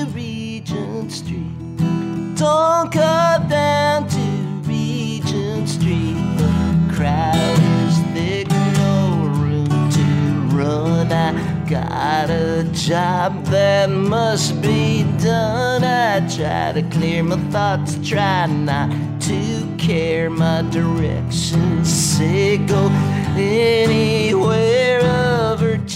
[0.74, 2.36] Regent Street.
[2.36, 4.20] Don't go down to
[4.68, 6.16] Regent Street.
[6.36, 11.12] The crowd is thick, no room to run.
[11.12, 11.32] I
[11.68, 15.84] got a job that must be done.
[15.84, 18.90] I try to clear my thoughts, try not
[19.22, 22.88] to care my directions Say go
[23.36, 25.00] anywhere,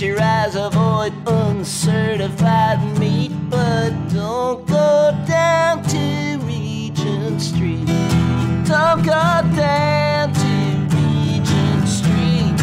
[0.01, 7.87] your eyes, avoid uncertified meat, but don't go down to Regent Street.
[8.65, 12.55] Don't go down to Regent Street.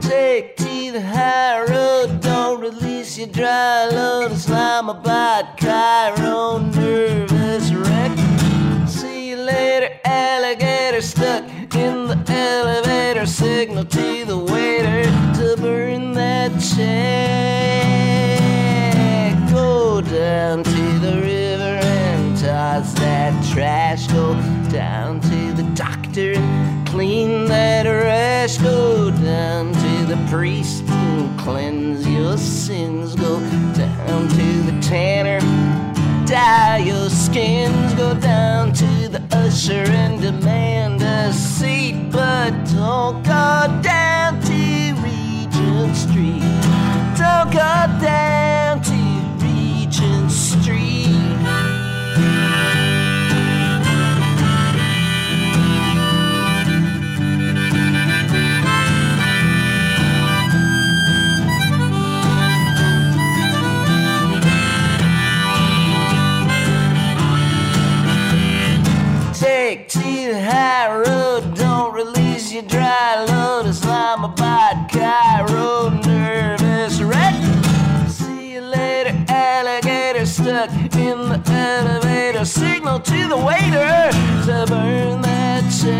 [0.00, 4.30] Take to the high road, don't release your dry load.
[4.30, 8.88] Islamabad, Cairo, nervous wreck.
[8.88, 11.44] See you later, alligator stuck
[11.74, 13.26] in the elevator.
[13.26, 14.65] Signal to the to
[16.60, 18.36] check.
[19.50, 24.06] Go down to the river and toss that trash.
[24.08, 24.34] Go
[24.70, 28.58] down to the doctor and clean that rash.
[28.58, 33.14] Go down to the priest and cleanse your sins.
[33.16, 33.40] Go
[33.74, 35.40] down to the tanner
[36.26, 37.94] dye your skins.
[37.94, 43.95] Go down to the usher and demand a seat, but oh, don't go down
[45.86, 46.40] Regent Street.
[47.16, 48.92] Don't go down to
[49.44, 51.06] Regent Street.
[69.38, 73.25] Take to the high road, don't release your dry
[82.46, 84.10] Signal to the waiter
[84.46, 85.96] to burn that check.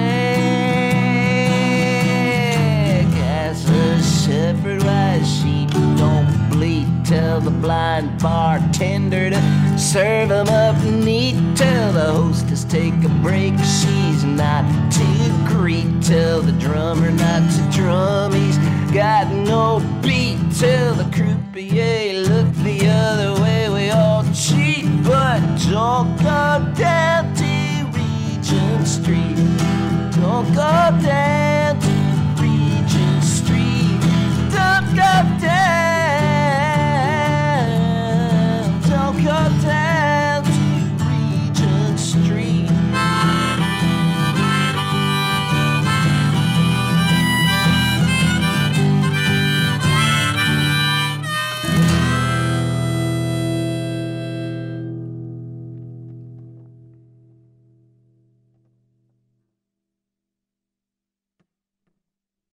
[3.21, 4.83] As a shepherd,
[5.27, 6.87] sheep don't bleed.
[7.05, 9.41] Tell the blind bartender to
[9.77, 11.35] serve 'em up neat.
[11.57, 13.59] Tell the hostess take a break.
[13.59, 15.07] She's not to
[15.47, 16.01] greet.
[16.01, 18.33] Tell the drummer not to drum.
[18.33, 18.59] He's
[18.95, 20.39] got no beat.
[20.57, 23.36] Tell the croupier look the other way.
[25.27, 29.37] Don't go down to Regent Street.
[30.15, 34.01] Don't go down to Regent Street.
[34.53, 35.86] Don't go down.